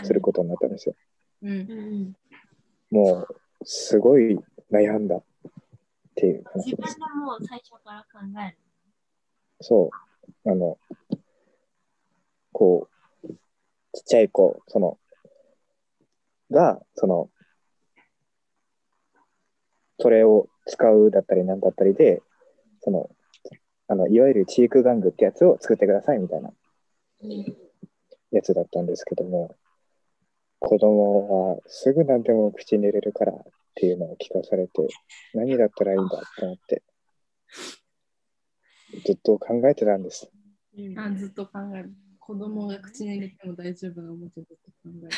[0.03, 0.95] することになったんですよ。
[1.43, 2.13] うんうん
[2.91, 4.39] もう、すごい
[4.71, 5.23] 悩んだっ
[6.15, 6.99] ていう話自分でです。
[6.99, 8.57] もう最初から考える。
[9.61, 9.91] そ
[10.45, 10.49] う。
[10.49, 10.79] あの、
[12.51, 12.89] こ
[13.23, 13.27] う、
[13.93, 14.97] ちっちゃい子、その、
[16.51, 17.29] が、その、
[19.99, 22.21] それを使うだったりなんだったりで、
[22.81, 23.09] その、
[23.87, 26.51] あの、いわゆるチーク玩具ってやつを作ってくださいみたいな
[28.31, 29.55] やつだったんですけども、
[30.59, 33.37] 子供はすぐ何でも口に入れるからっ
[33.75, 34.87] ていうのを聞かされて、
[35.33, 36.83] 何だったらいいんだと思って、
[39.05, 40.29] ずっと考えてたんです。
[40.77, 41.93] うんあずっと考える。
[42.19, 45.09] 子供が口に入れても大丈夫なおもちゃずっと考える。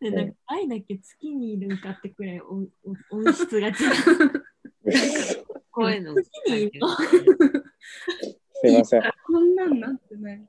[0.00, 2.96] でなんか愛だけ月にいるんかってくらい音音
[3.26, 3.74] 音質が違う。
[5.72, 6.88] 声の月にいるの？
[8.62, 9.02] すいません。
[9.26, 10.38] こんなんなってない。
[10.38, 10.48] もっ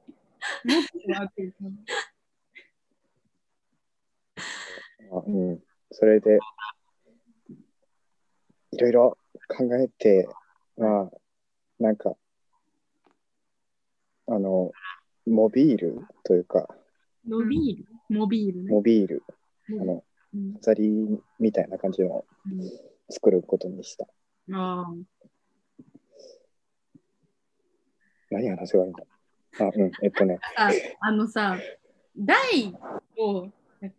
[1.05, 1.69] と悪いかな。
[5.13, 6.39] あうん、それで、
[8.71, 10.27] いろいろ考えて、
[10.77, 11.11] まあ、
[11.79, 12.15] なんか、
[14.27, 14.71] あの、
[15.25, 16.67] モビールというか、
[17.27, 17.85] 伸びる。
[18.09, 18.71] モビールね。
[18.71, 19.23] モビール、
[19.79, 20.03] あの、
[20.33, 20.53] うん。
[20.55, 20.89] 飾り
[21.39, 22.25] みたいな感じのを
[23.09, 24.07] 作ることにした。
[24.53, 24.85] あ
[28.29, 29.03] 何話せばいいんだ？
[29.59, 31.57] あ、うん、えっとね、 ああのさ、
[32.17, 32.73] 大
[33.17, 33.49] を、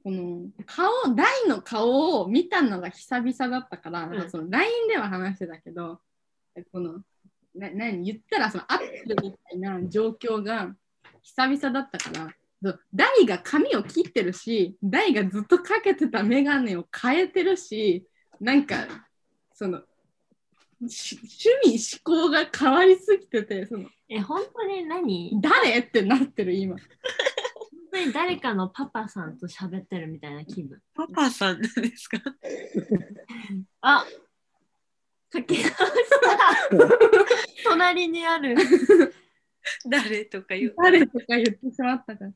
[0.02, 4.30] この顔、大の顔を見たのが久々だったから、うん。
[4.30, 6.00] その LINE では話してたけど、
[6.72, 7.02] この、
[7.54, 8.02] な何？
[8.04, 10.74] 言ったらそのアップルみたいな状況が
[11.22, 12.34] 久々だったから、
[12.94, 18.06] 大が髪を切ってるし、大がずっとかけてたメガネを変えてるし、
[18.40, 18.86] なんか、
[19.52, 19.82] その、
[20.88, 21.16] し
[21.64, 25.38] 趣味思考が変わりすぎてて、そのえ、本当に何？
[25.40, 25.78] 誰？
[25.78, 26.76] ってなってる今。
[26.76, 26.82] 本
[27.92, 30.80] 当に誰かのパパさんと喋ってるみたいな気分。
[30.94, 32.18] パパさんなんですか？
[33.82, 34.04] あ
[35.30, 35.78] かけ直した
[37.64, 38.56] 隣にある。
[39.88, 40.74] 誰とか言う。
[40.76, 42.32] 誰とか言ってしまったから。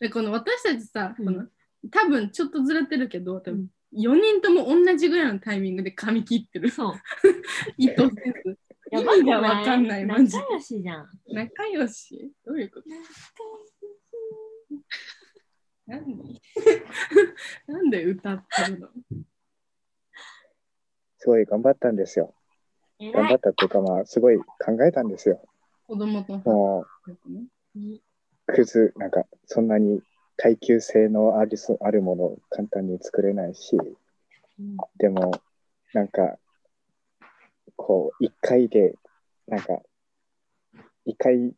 [0.00, 1.46] でこの私たちさ、うんこの
[1.90, 6.70] 多分ちょっとずれてるけど、多分うん4人とも同じぐらいのタイミングで髪切ってる。
[6.70, 6.94] そう。
[7.76, 8.58] 意図せず。
[8.92, 10.38] やばいじゃん、わかんない、マジで。
[10.38, 11.08] 仲良しじゃん。
[11.28, 12.32] 仲良し？
[12.44, 12.88] どういうこと？
[15.86, 16.18] 何
[17.66, 18.04] なんで？
[18.04, 18.88] 歌ってるの？
[21.18, 22.34] すごい頑張ったんですよ。
[23.00, 23.34] 頑張。
[23.34, 24.44] ったっていうか、まあ、すごい考
[24.86, 25.40] えたんですよ。
[25.86, 26.86] 子供とも
[27.26, 27.46] ね。
[27.76, 28.00] う、
[28.50, 30.02] クズ、なんか、そんなに
[30.36, 33.76] 耐久性のあるそあるものを簡単に作れないし、
[34.98, 35.32] でも、
[35.92, 36.38] なんか、
[37.76, 38.94] こう、一回で、
[39.46, 39.80] なんか、
[41.04, 41.52] 一回、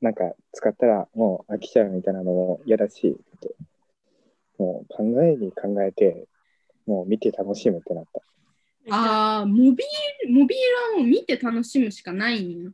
[0.00, 3.16] なんか、使ったらもう飽きちゃうみたいなのも嫌だし、
[4.58, 6.26] もう考えに考えて、
[6.86, 8.20] もう見て楽しむってなった。
[8.90, 10.58] ああ、モビール、モビー
[10.94, 12.72] ルはもう見て楽しむしかないんよ。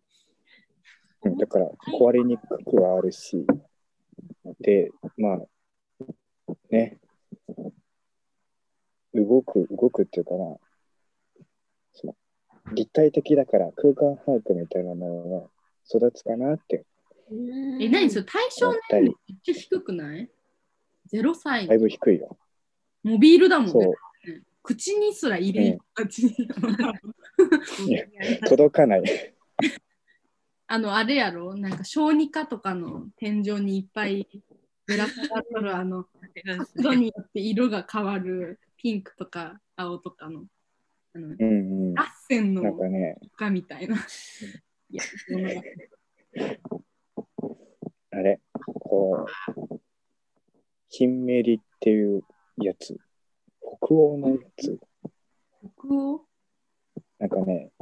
[1.24, 3.44] うんだから、壊れにくくはあるし、
[4.60, 5.38] で、まあ、
[6.70, 6.98] ね、
[9.14, 10.56] 動く、動くっていうかな、
[11.92, 12.16] その、
[12.74, 15.50] 立体的だから空間把握みたいなのが
[15.86, 16.84] 育つかなって
[17.30, 20.30] うんえ、何それ対象年齢めっちゃ低くない
[21.12, 21.78] ?0 歳だい。
[21.78, 22.38] ぶ低いよ。
[23.02, 23.94] モビールだもんそねう。、
[24.62, 26.34] 口にすら入れんたち。
[28.48, 29.02] 届かない。
[30.70, 31.54] あの、あれやろ？
[31.56, 34.28] なんか小児科とかの天井にいっぱい
[34.86, 40.44] ぶら下がっとるあの、角度によって色が変わるピンクとか青とかの、
[41.14, 41.44] あの、うんう
[41.92, 41.94] ん。
[41.94, 43.96] ラッセンのかね、丘みたいな。
[48.10, 49.26] あれ、こ
[49.72, 49.80] う、
[50.90, 52.22] ヒンメリっていう
[52.58, 52.94] やつ、
[53.80, 54.78] 北欧のやつ、
[55.78, 56.26] 北欧？
[57.18, 57.72] なんかね、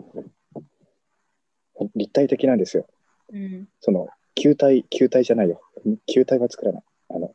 [1.94, 2.86] 立体的なんですよ。
[3.32, 3.68] うん。
[3.80, 5.60] その、球体、球体じゃないよ。
[6.06, 6.82] 球体は作らない。
[7.10, 7.34] あの、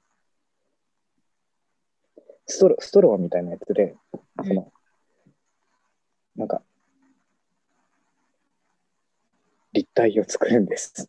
[2.46, 3.96] ストロストローみたいなやつで、
[4.44, 4.72] その、
[6.36, 6.62] なんか、
[9.74, 10.92] 立体を作るんです。
[10.94, 11.08] ス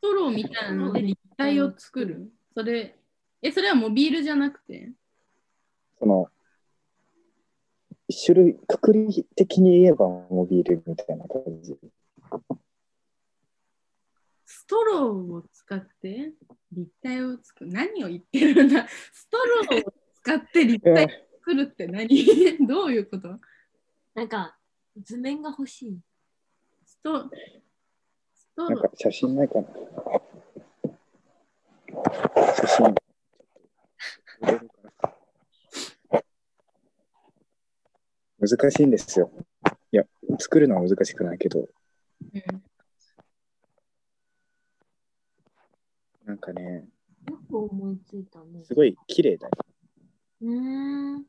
[0.00, 2.32] トローみたいなので立体を作る？
[2.56, 2.96] それ、
[3.42, 4.90] え、それはモビールじゃなくて？
[5.98, 6.28] その、
[8.24, 11.76] 種類、くくり的に言えばモビールみたいな感じ。
[14.44, 16.32] ストローを使って
[16.72, 17.70] 立体を作る。
[17.72, 18.86] 何を言ってるんだ。
[19.12, 21.08] ストローを使って立体を
[21.38, 22.08] 作るって何？
[22.66, 23.40] どういうこと？
[24.14, 24.58] なんか
[24.96, 25.98] 図面が欲しい。
[26.84, 27.30] スト
[28.34, 28.90] ストロー。
[28.96, 29.66] 写真ないかな。
[32.54, 32.94] 写真。
[38.38, 39.30] 難しいんですよ。
[39.92, 40.04] いや
[40.38, 41.68] 作るのは難しくないけど。
[46.24, 46.88] なんかね、
[47.28, 48.64] よく思いついたね。
[48.64, 49.52] すごい綺麗だよ。
[50.40, 51.24] うーん。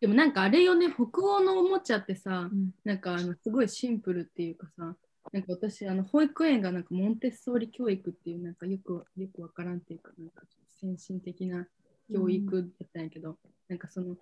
[0.00, 4.96] でもなんかあれよね、北欧のおもちゃってさ、うんなんかあのすごいシンプルっていうかさ、
[5.32, 10.42] なんか私、あの保育園がなんかモンテッソーリ教育っていう、なんかよくよくわからんっていうか、なんか
[10.80, 11.66] 先進的な
[12.12, 13.36] 教育だったんやけど、
[13.68, 14.16] なんかその、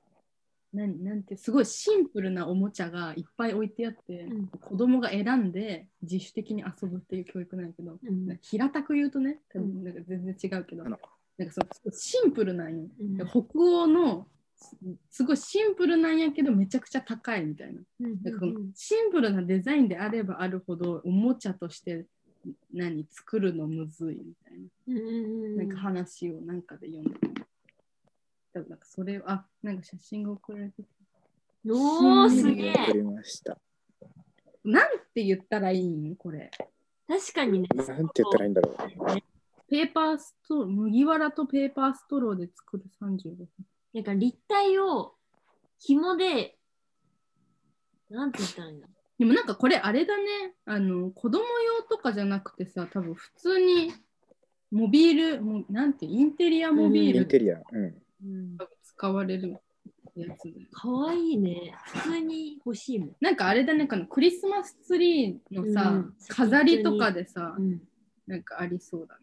[0.73, 4.47] なんなんてすごいシンプルなおもちゃがいっぱい置いてあって、うん。
[4.49, 8.27] 子供が選んで自主的に遊ぶっていう教育なんやけど、うん。
[8.27, 9.83] なんか平たく言うとね、多うん。
[9.83, 10.99] 分なんか全然違うけど、あの。
[11.39, 12.87] なんかそシンプルなんよ。
[13.01, 13.16] うん。
[13.27, 14.77] 北欧のす
[15.11, 17.81] すごいシンプルなんやけどめちゃくちゃ高いみたいな。
[18.01, 22.07] うんなんかこのシンプルなデザインであればあるほどおもちゃとして
[22.73, 24.59] 何作るのむずいみたい
[24.89, 27.48] うんうんななんか話をなんかで読んでた。
[28.59, 32.75] 多分なんかそれあなんか写真が送られてきたおー、すげえ。
[32.75, 33.59] 作りました。
[34.65, 36.17] なんて言ったらいいん？
[36.17, 36.51] これ。
[37.07, 37.69] 確かにね。
[37.75, 38.77] なんて言ったらいいんだろう。
[39.69, 43.49] ペーパーストロー、麦わらとペーパーストローで作る35分。
[43.95, 45.15] なんか立体を
[45.79, 46.57] 紐で、
[48.09, 48.89] なんて言ったらいいんだ
[49.19, 53.93] でもなんかこれあれだね、あの子供用とかじゃなくてさ、多分普通に
[54.71, 57.61] モビール、もうなんてインテリアモビールインテリア。
[57.71, 58.03] うん。
[58.23, 58.57] うん。
[58.57, 59.57] が使われる
[60.16, 60.66] やつで。
[60.73, 61.75] かわいいね。
[61.85, 63.16] 普通に欲しいもん。
[63.21, 67.81] なんかあれだね、このクリスマスツリーのさ、うん飾りとかでさ、うん。
[68.27, 69.21] なんかありそうだね。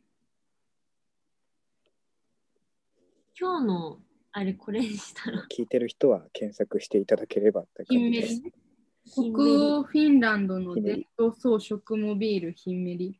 [3.39, 3.99] 今日の
[4.31, 5.45] あれこれにしたら。
[5.49, 8.41] 聞いてる人は検索していただければって感じです。
[9.07, 13.19] 北欧フィンランドの伝統装飾モビールヒンメリ。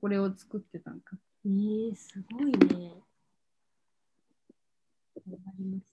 [0.00, 1.16] これを作ってたんか。
[1.44, 3.01] えー、すごいね。
[5.26, 5.36] ま
[5.78, 5.92] し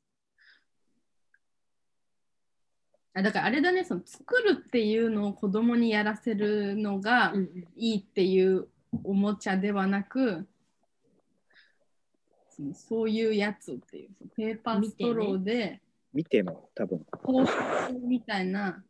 [3.14, 7.34] あだからあれだね、その作るっていうのを子供にやらせるのが
[7.76, 8.68] いいっていう
[9.04, 10.48] おもちゃではなく、
[12.50, 15.82] そのそういうやつっていう、ペーパーストローで、
[16.14, 18.84] 見ても多分、装飾みたいな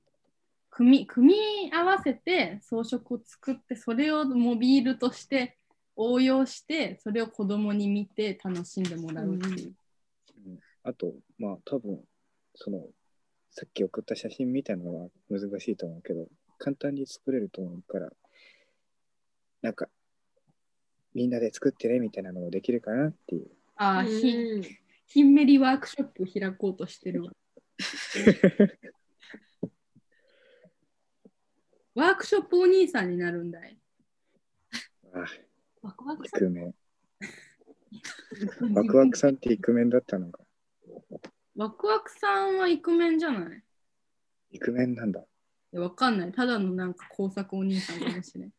[0.69, 5.57] 組み組み合わせて装飾を作ってそれをモビールとして
[5.95, 9.73] 応用してそれを子供に見て楽しんでもらうっていう。
[10.89, 11.99] うんあと、まあ多分、
[12.55, 12.87] その、
[13.51, 16.27] さっき送った写真みたいなのは難しいと思うけど、
[16.57, 18.09] 簡単に作れると思うから、
[19.61, 19.87] なんか、
[21.13, 23.51] みんなで作ってねみたいなのもできるかなっていう。
[23.75, 24.63] ああ、うんひ
[25.05, 27.31] ひんめりワークショップ開こうとしてるわ。
[31.95, 33.77] ワークショップお兄さんになるんだい。
[35.13, 35.25] あ、
[35.81, 36.75] ワクワクイさクメン。
[38.73, 40.43] ワクワクさんってイクメンだったのか。
[41.59, 43.61] ワクワクさんはイクメンじゃない？
[44.51, 45.25] イクメンなんだ。
[45.73, 46.31] わかんない。
[46.31, 48.53] ただのなんか工作お兄さんかもしれん。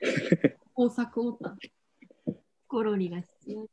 [0.72, 1.54] 工作オタ。
[2.66, 3.68] コロリが必要。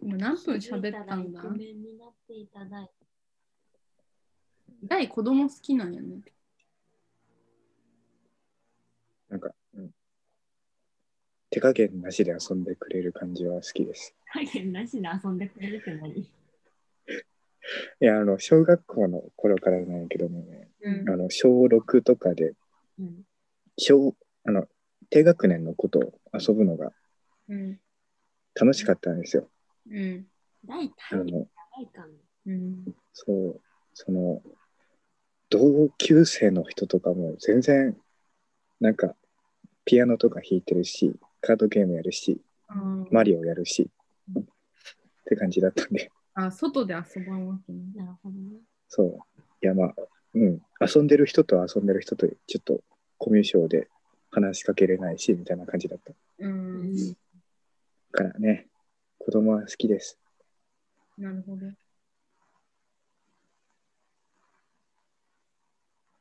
[0.00, 1.40] 今何分喋ったんだ？
[1.40, 2.92] イクメンになっていただいて。
[4.84, 6.20] 大子供好きなんやね。
[9.28, 9.54] なんか、うん。
[11.58, 14.14] 手加減なしで遊んでくれる感じは好きです。
[14.32, 16.12] 影なしで遊んでくれるって何？
[16.20, 16.26] い
[18.00, 22.54] や、あの、小学校の頃からなんやけどもね、うんあの、小6とかで、
[23.00, 23.24] うん。
[23.76, 24.68] 小、あの、
[25.10, 26.92] 低学年の子と遊ぶのが
[27.48, 27.80] うん。
[28.54, 29.48] 楽しかったんですよ。
[29.90, 30.26] うん。
[30.64, 31.32] 大あ体。
[32.46, 32.84] うん。
[33.12, 33.60] そう、
[33.94, 34.42] その、
[35.50, 37.96] 同級生の人とかも全然、
[38.80, 39.16] なんか、
[39.84, 41.14] ピアノとか弾いてるし、
[41.48, 42.42] カードゲームやるし、
[43.10, 43.88] マリオやるし、
[44.38, 44.42] っ
[45.24, 47.78] て感じだったんで、あ、外で遊ばんわけね。
[47.94, 48.58] なるほどね。
[48.86, 49.40] そう。
[49.62, 49.94] いや、まあ、
[50.34, 52.82] うん、遊んでる人と遊んでる人と、ちょっと
[53.16, 53.88] コミュ障で
[54.30, 56.12] 話しかけれないし、みたいな感じだった。
[56.40, 57.16] うん。
[58.12, 58.68] からね、
[59.18, 60.18] 子供は好きです。
[61.16, 61.66] なるほど。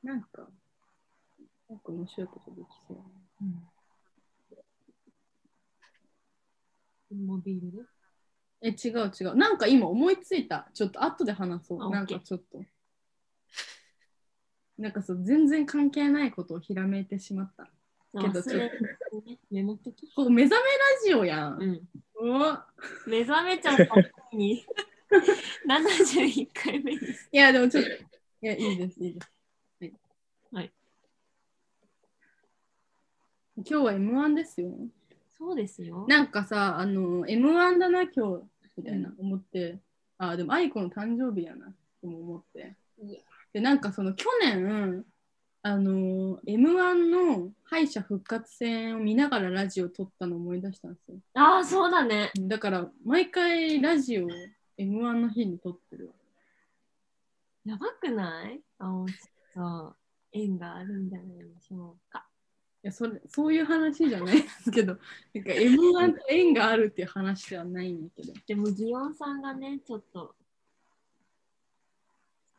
[0.03, 0.47] なんか、
[1.67, 2.97] なんか面白いことできそう。
[3.41, 3.67] うん。
[7.17, 7.79] モビールで？
[8.61, 9.35] え、違う違う。
[9.35, 10.69] なんか今思いついた。
[10.73, 11.83] ちょっと後で話そう。
[11.83, 12.63] あなんか OK ちょっと。
[14.77, 17.69] なんかそう、全然関係ないことをひらめいてしまった。
[18.13, 18.79] けど忘れて
[19.25, 20.07] ねメモっとき。
[20.15, 21.61] ここ目覚めラジオやん。
[21.61, 21.89] うん。
[22.19, 22.67] うわ
[23.05, 24.65] 目覚めちゃった時に
[25.67, 26.99] 71回目に。
[27.31, 27.93] いや、でもちょっと、い
[28.41, 29.31] や、いいです、いいです。
[29.79, 29.93] はい。
[30.51, 30.73] はい
[33.57, 34.71] 今日は M1 ですよ。
[35.37, 36.05] そうですよ。
[36.07, 38.43] なんかさ、あの、M1 だな、今日、
[38.77, 39.79] みたいな思って、
[40.17, 42.75] あ、でも愛子の誕生日やな、とも思って。
[43.53, 45.05] で、なんかその去年、
[45.63, 51.17] あの、M1 の敗者復活戦を見ながらラジオ撮ったのを思い出したんですよ。
[51.33, 52.31] ああ、そうだね。
[52.35, 54.27] だから、毎回ラジオ
[54.77, 56.13] M1 の日に撮ってるわ。
[57.65, 58.61] やばくない？
[58.77, 59.13] 青木
[59.53, 59.95] と
[60.31, 62.26] 縁があるんじゃないでしょうか。
[62.87, 64.97] いやそれそういう話じゃないですけど、
[65.33, 68.31] なんか M1 と縁があるっていう話ではないんだけど。
[68.47, 70.33] でも、ギオンさんがね、ちょっと。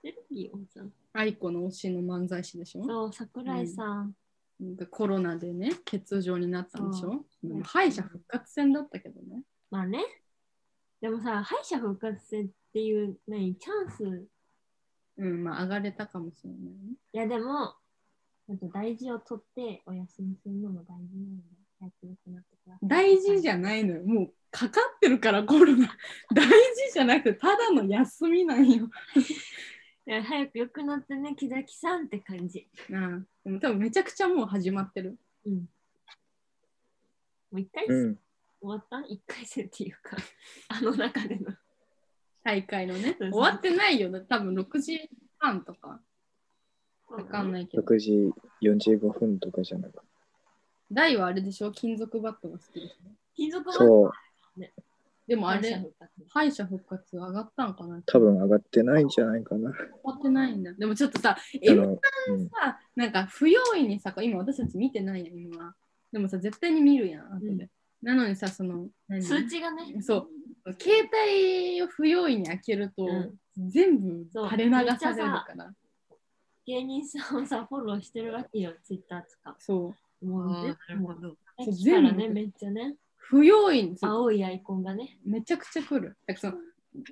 [0.04, 0.26] 知ってる？
[0.30, 0.92] ギオンさん。
[1.14, 2.84] 愛子の推しの漫才師でしょ？
[2.84, 4.14] そう、桜井さん。
[4.60, 7.08] なんかコロナでね、欠場になったんでしょ？
[7.08, 7.14] そ
[7.44, 9.44] ううん敗者復活戦だったけどね。
[9.70, 10.04] まあね。
[11.00, 14.28] でもさ、敗者復活戦っていう、何、チャンス。
[15.16, 16.68] うん、まあ上がれたかもしれないね。
[17.14, 17.72] いや、でも、
[18.48, 21.42] ちょっと大事を取ってお休みするのも大事なんで、
[21.78, 22.88] 早く良くなってください。
[22.88, 24.04] 大事じゃないのよ。
[24.06, 25.86] もうかかってるからコロナ。
[26.34, 28.88] 大事じゃなくて、ただの休みなんよ。
[30.08, 32.66] いや早く良くなってね、木崎さんって感じ。
[32.88, 35.18] なあでも多分めちゃくちゃもう始まってる。
[35.44, 35.54] うん。
[35.54, 35.68] も
[37.52, 38.18] う一回戦、うん。
[38.62, 39.00] 終わった？
[39.06, 40.16] 一回戦っていうか、
[40.68, 41.54] あの中での。
[42.42, 43.02] 大会のね。
[43.02, 44.10] そうそう終わってないよ。
[44.10, 46.02] だって多分6時半とか。
[47.18, 47.82] わかんないけど。
[47.82, 49.98] 6時45分とかじゃなく
[50.90, 51.70] 大はあれでしょ？
[51.72, 54.12] 金属バットが好きでしょ金属はそう、
[55.26, 58.00] でもあれ敗者、復活敗者復活上がったんかな？
[58.06, 59.70] 多分上がってないんじゃないかな。
[59.70, 59.76] 上
[60.12, 60.72] がってないんだ。
[60.72, 61.98] でもちょっとさ、あ M の、
[62.28, 65.74] うん、さ、なんか不用意にさ、今私たち見てないやん、今。
[66.12, 67.48] でもさ、絶対に見るやん、後で。
[67.48, 69.20] うんなのにさ、その、何？
[69.20, 70.00] 数値がね。
[70.00, 70.28] そ
[70.64, 73.34] う、携帯を不用意に開けると、うん
[73.68, 75.74] 全部垂れ流されるから。
[76.68, 79.56] 芸人さんをさ、フォローしてるわけよ、ツイッターとか。
[79.58, 81.34] そう、もうねなるほど。
[81.72, 85.18] 全部めっちゃね、不用意に青いアイコンがね。
[85.24, 86.18] めちゃくちゃ来る。
[86.26, 86.62] だからその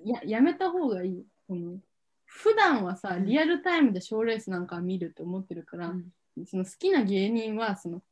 [0.04, 1.24] ややめた方がいい。
[1.48, 1.78] この
[2.26, 6.04] 普段はさ、リアルタイムで賞ーレースなんか見るって思ってるから、うん
[6.44, 8.02] その好きな芸人はその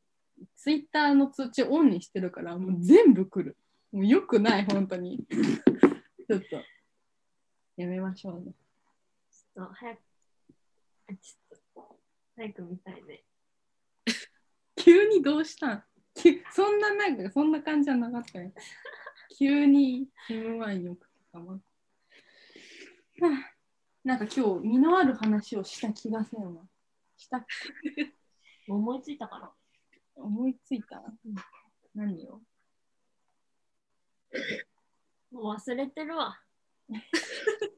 [0.56, 3.58] ツイッターの通知をオンにしてるからもう全部来る。
[3.92, 5.18] もうよくない、 本当に。
[6.26, 6.56] ちょっと
[7.76, 8.54] やめましょうね。
[9.30, 10.13] ちょっと早く、あ
[11.08, 12.00] ちょっと、
[12.36, 13.24] 早く見たいね。
[14.76, 15.84] 急にどうしたん？
[16.14, 18.52] きそんななんかそんな感じじゃなかったよ。
[19.38, 21.54] 急に M1 よくたま。
[21.54, 21.60] は
[23.22, 23.54] あ
[24.04, 26.68] なんか今日身のある話をした気がせんわ。
[27.16, 27.46] した？
[28.68, 29.52] 思いついたから。
[30.16, 31.02] 思いついた、
[31.94, 32.40] 何を？
[35.30, 36.40] もう忘れてるわ。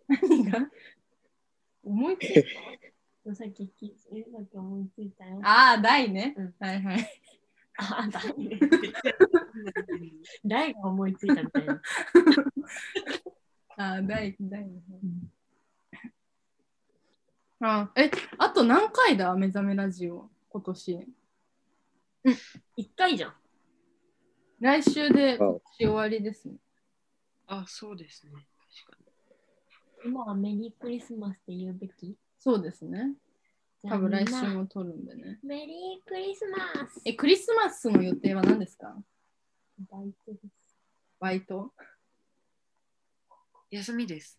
[0.08, 0.70] 何が？
[1.82, 2.95] 思いついた？
[3.34, 5.40] さっきき、えさっき思いついたよ。
[5.42, 6.34] ああ、大ね。
[6.36, 7.20] うんはいはい。
[7.78, 8.58] あ、だね。
[10.44, 11.82] 大が思いついたみたいな。
[13.78, 14.82] ああ、大、大ね。
[15.02, 15.32] うん
[17.58, 19.34] あえ、あと何回だ？
[19.34, 21.08] 目覚めラジオ、今年。
[22.76, 23.34] 一回じゃん。
[24.60, 26.56] 来週であ今年終わりですね。
[27.46, 28.32] あ、そうですね。
[28.32, 28.98] 確か
[30.04, 32.18] 今はメリークリスマスって言うべき？
[32.46, 33.12] そうですね。
[33.88, 35.40] 多分来週も撮るんでね。
[35.42, 38.96] メリークリスマスえ、クリスマスの予定は何ですか？
[39.90, 40.76] バイトです。
[41.18, 41.72] バイト？
[43.72, 43.78] に。
[43.78, 44.38] 休みです。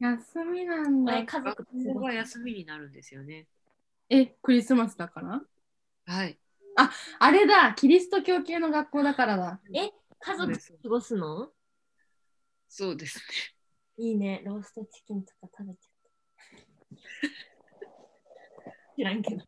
[0.00, 1.24] 休みなんだえ、。
[1.24, 3.46] 家族が休みになるんですよね。
[4.08, 5.40] え、クリスマスだから？
[6.06, 6.36] はい。
[7.20, 9.60] あれだ、キリスト教系の学校だからだ。
[9.72, 11.52] え、家族過ごすの？
[12.68, 13.24] そうですね。
[13.98, 15.93] いいね、ローストチキンとか食べちゃ。
[18.96, 19.42] 知らんけど。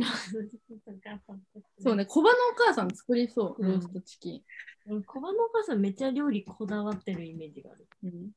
[1.78, 4.42] そうね、小バのお母さん作りそう、うんローストチキン。
[4.86, 7.86] 俺小葉のお母さんめっちゃ料理こだわってるイメージがある。
[8.04, 8.30] うん、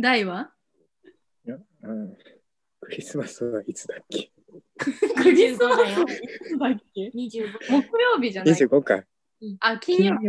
[0.00, 0.50] 大は？
[1.46, 2.16] いやうん、
[2.80, 4.32] クリスマスはいつだっけ？
[4.78, 4.90] ク
[5.30, 6.02] リスマス25だよ。
[6.04, 6.06] い
[6.46, 9.04] つだっけ25木曜日じゃない ?25 か。
[9.60, 10.26] あ、金曜日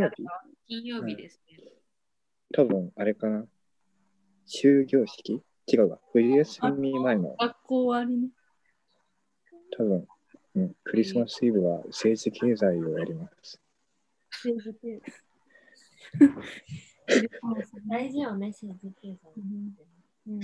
[0.67, 1.48] 金曜日ですね。
[2.53, 3.45] 多分、あれかな。
[4.45, 5.43] 終業式？
[5.67, 5.99] 違うわ。
[6.11, 8.29] 冬休み前の、学校終わりね。
[9.77, 10.07] 多分、
[10.55, 13.61] うん、クリスマスイブは政治経済をやります。
[14.31, 15.01] 政治系
[17.87, 19.17] 大事よね、政治経済。
[20.27, 20.41] うん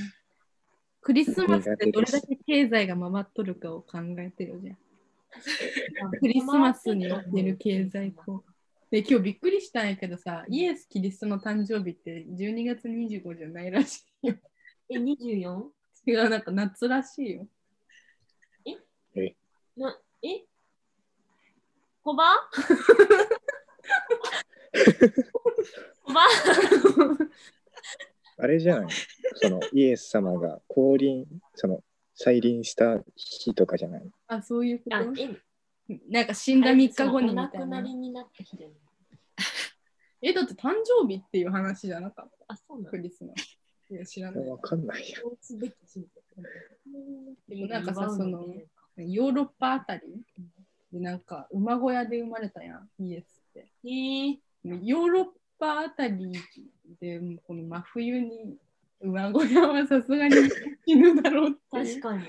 [1.02, 4.78] クリスマスってどれだけ経済が回っとるかを考えてるじゃん。
[6.20, 8.55] クリスマスにおける経済効果。
[8.92, 14.36] で、今日びっくりしたんやけどさ、イエス・キリストの誕生日って12月25じゃないらしいよ。
[14.90, 15.64] え、24?
[16.08, 17.48] 違う、なんか夏らしいよ。
[19.16, 19.36] え？
[19.76, 20.46] な、え？
[22.04, 22.36] コバ
[26.04, 26.22] コバ
[28.38, 28.90] あれじゃない？
[29.36, 31.26] そのイエス様が降臨、
[31.56, 31.84] その
[32.14, 34.04] 再臨した日とかじゃない？
[34.28, 35.30] あ、そういうこあ、とえ、
[36.10, 37.84] なんか死んだ3日後にみたいな。
[40.22, 42.92] え、だって誕生日っていう話じゃなかっあ、そうなた。
[42.92, 43.60] クのリスマス。
[43.92, 44.50] いや、知らない。
[44.50, 45.20] わかんないや。
[47.48, 48.66] でもなんかさそのね
[48.98, 50.02] ヨーロッパあたり？
[50.92, 53.68] でなんか馬小屋で生まれたやん、イエスって。
[53.84, 55.26] へーヨーロッ
[55.60, 56.32] パあたり
[57.00, 58.58] でこの真冬に
[59.02, 60.36] 馬小屋はさすがに
[60.88, 61.60] 死ぬだろうって。
[61.70, 62.24] 確かに。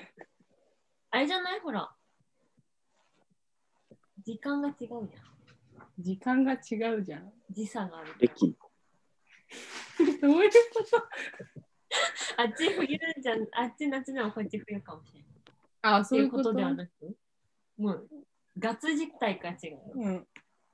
[1.10, 1.60] あれじゃない？
[1.60, 1.90] ほら。
[4.26, 5.06] 時間が違うじゃん。
[6.00, 6.56] 時間が違
[6.98, 7.32] うじゃん。
[7.48, 8.12] 時差がある。
[8.18, 8.56] 歴。
[10.20, 10.96] どういうこと？
[12.42, 15.30] あっち冬じゃん、あっち夏でもこっち冬かもしれない。
[15.82, 17.16] あ、っていううそういここととではなく、
[17.78, 18.08] もう、
[18.58, 19.80] ガツ実体が違う。
[19.94, 20.26] うん、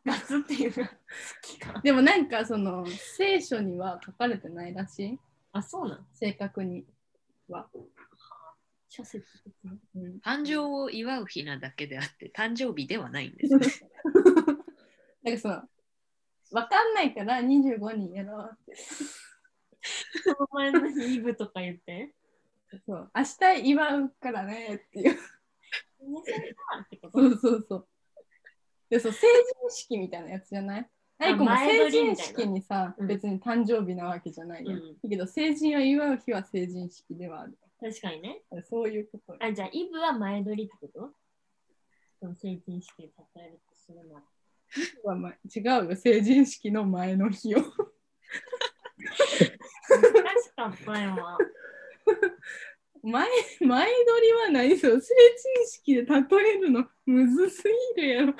[0.06, 0.90] ガツっていうか。
[1.84, 5.18] でもなんかその聖書には書かれてないらしい
[5.52, 6.86] あ、そうなの正確に
[7.48, 7.68] は。
[8.94, 9.72] 諸説的な。
[9.96, 13.66] うん、誕生を祝う日なだけであって、誕生日ではないんですね。
[15.24, 15.62] なんかその
[16.52, 18.76] わかんないから25にやろうって。
[18.76, 22.14] その前の日イブとか言って。
[22.86, 23.22] そう明
[23.62, 25.14] 日祝うからねっていう。
[25.14, 25.18] ね
[27.12, 27.88] そうそうそう。
[28.90, 30.90] でそう成人式みたいなやつじゃない？
[31.18, 34.64] あアイコも前成人式にさ、うん別に誕生日なわけじゃない。
[34.64, 37.56] うんだけど成人を祝う日は成人式ではある。
[37.82, 38.42] 確かにね。
[38.70, 39.34] そういうこと。
[39.44, 41.12] あ、じゃあイブは前撮りってこと？
[42.20, 44.22] その成人式で例えるとするなら。
[45.02, 45.34] はま違
[45.84, 47.58] うよ、成人式の前の日を。
[47.58, 47.72] 難し
[50.54, 51.16] かったよ。
[53.02, 53.28] 前
[53.60, 54.78] 前撮りは何？
[54.78, 55.08] その成人
[55.66, 56.24] 式で例
[56.54, 56.88] えるの？
[57.04, 57.64] むずす
[57.96, 58.34] ぎるやろ。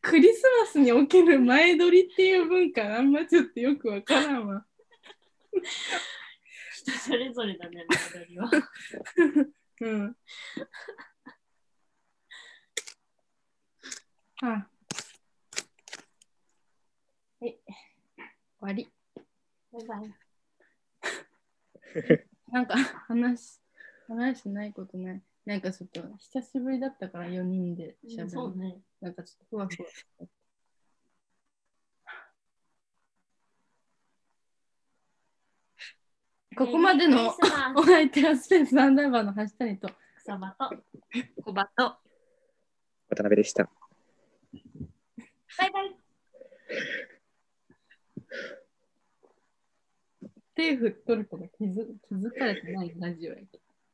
[0.00, 4.66] クリスマスにおける前撮りっていう文化あんまちょっとよくわからんわ。
[6.82, 8.50] 人それぞれだね、前撮りは。
[9.80, 10.16] うん。
[14.42, 14.68] あ。
[17.40, 17.58] はい。
[17.64, 17.72] 終
[18.60, 18.92] わり。
[19.72, 20.14] バイバイ。
[22.50, 22.76] なんか
[23.08, 23.60] 話、
[24.08, 25.22] 話してないことない。
[25.44, 28.30] なんかちょっと久しぶりだったから4人でしゃべる。
[28.30, 28.80] そうね。
[29.00, 29.82] なんかちょっとふわふ
[30.22, 30.28] わ。
[36.56, 37.34] ここまでの
[37.76, 39.88] お相手はスペースアンダーバーの橋谷と。
[39.88, 40.76] ス草場と。
[41.42, 41.96] 小バと
[43.08, 43.64] 渡辺でした。
[43.64, 43.70] バ
[45.66, 45.96] イバイ。
[50.54, 53.61] 手振っとること気づ気づかれてないラジオやけど。